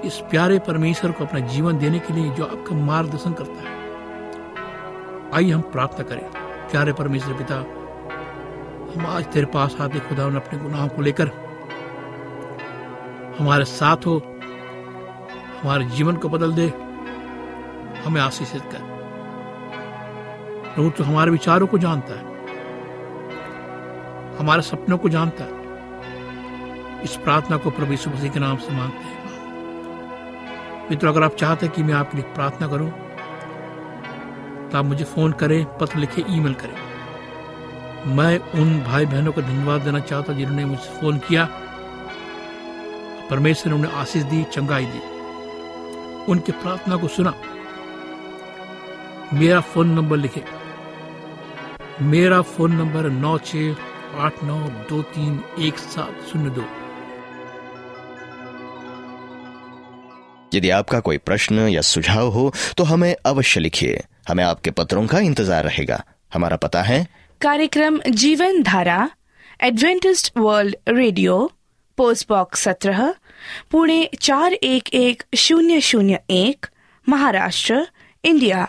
इस 0.00 0.14
प्यारे 0.14 0.58
परमेश्वर 0.58 1.12
को 1.12 1.24
अपना 1.24 1.40
जीवन 1.40 1.78
देने 1.78 1.98
के 1.98 2.14
लिए 2.14 2.30
जो 2.30 2.44
आपका 2.44 2.76
मार्गदर्शन 2.76 3.32
करता 3.32 3.70
है। 3.70 3.80
आइए 5.34 5.50
हम 5.50 5.60
प्रार्थना 5.60 6.04
करें। 6.04 6.30
प्यारे 6.70 6.92
परमेश्वर 6.92 7.34
पिता, 7.34 7.54
हम 8.96 9.06
आज 9.06 9.24
तेरे 9.24 9.46
पास 9.46 9.76
आते 9.80 10.00
खुदा 10.00 10.24
अपने 10.24 10.58
गुनाहों 10.58 10.88
को 10.88 11.02
लेकर। 11.02 11.28
हमारे 13.38 13.64
साथ 13.64 13.96
हो, 13.96 14.22
हमारे 15.62 15.84
जीवन 15.84 16.16
को 16.16 16.28
बदल 16.28 16.52
दे। 16.52 16.72
हमें 18.02 18.20
आशीषित 18.20 18.62
कर। 18.62 18.89
प्रभु 20.74 20.90
तो 20.90 21.04
हमारे 21.04 21.30
विचारों 21.30 21.66
को 21.66 21.78
जानता 21.78 22.14
है। 22.14 22.24
हमारे 24.36 24.62
सपनों 24.62 24.98
को 24.98 25.08
जानता 25.08 25.44
है। 25.44 27.02
इस 27.02 27.16
प्रार्थना 27.16 27.56
को 27.56 27.70
प्रभु 27.70 27.90
यीशु 27.90 28.10
मसीह 28.10 28.30
के 28.30 28.40
नाम 28.40 28.56
से 28.56 28.72
मांगते 28.72 28.98
हैं। 28.98 29.18
मित्रों, 30.90 31.12
अगर 31.12 31.24
आप 31.24 31.34
चाहते 31.34 31.66
हैं 31.66 31.74
कि 31.74 31.82
मैं 31.82 31.94
आपके 31.94 32.16
लिए 32.18 32.32
प्रार्थना 32.34 32.68
करूँ 32.68 32.90
तो 34.70 34.78
आप 34.78 34.84
मुझे 34.84 35.04
फ़ोन 35.04 35.32
करें, 35.32 35.64
पत्र 35.78 35.98
लिखे, 35.98 36.24
ईमेल 36.30 36.54
करें। 36.54 36.74
मैं 38.06 38.38
उन 38.38 38.80
भाई 38.84 39.06
बहनों 39.06 39.32
को 39.32 39.42
धन्यवाद 39.42 39.80
देना 39.80 40.00
चाहता 40.00 40.32
जिन्होंने 40.32 40.64
मुझसे 40.64 41.00
फ़ोन 41.00 41.18
किया। 41.18 41.48
परमेश्वर 43.30 43.72
ने 43.72 43.78
उन्हें 43.78 43.92
आशीष 43.92 44.22
दी, 44.22 44.42
चंगाई 44.44 44.86
दी। 44.86 45.00
उनकी 46.24 46.52
प्रार्थना 46.52 46.96
को 46.96 47.08
सुना। 47.08 47.34
मेरा 49.34 49.60
फ़ोन 49.60 49.88
नंबर 49.88 50.16
लिखे। 50.16 50.59
मेरा 52.02 52.40
फ़ोन 52.42 52.72
नंबर 52.72 53.08
नौ 53.12 53.36
छ 53.38 53.56
आठ 54.18 54.42
नौ 54.44 54.56
दो 54.90 55.00
तीन 55.14 55.32
एक 55.64 55.78
सात 55.78 56.22
शून्य 56.28 56.50
दो। 56.50 56.64
यदि 60.52 60.70
आपका 60.70 61.00
कोई 61.00 61.18
प्रश्न 61.20 61.68
या 61.68 61.80
सुझाव 61.82 62.28
हो 62.30 62.52
तो 62.76 62.84
हमें 62.84 63.14
अवश्य 63.26 63.60
लिखिए। 63.60 64.02
हमें 64.28 64.44
आपके 64.44 64.70
पत्रों 64.70 65.06
का 65.06 65.18
इंतज़ार 65.20 65.64
रहेगा। 65.64 66.02
हमारा 66.32 66.56
पता 66.56 66.82
है 66.82 67.06
कार्यक्रम 67.40 68.00
Jeevan 68.24 68.62
Dhara 68.62 69.08
Adventist 69.62 70.32
world 70.38 70.76
radio 70.88 71.38
post 71.98 72.28
box 72.28 72.62
सत्रह 72.64 73.08
पुणे 73.70 74.04
चार 74.20 74.52
एक 74.54 74.94
एक 74.94 75.22
शून्य 75.38 75.80
शून्य 75.80 76.20
एक 76.30 76.66
महाराष्ट्र 77.06 77.86
इंडिया। 78.24 78.68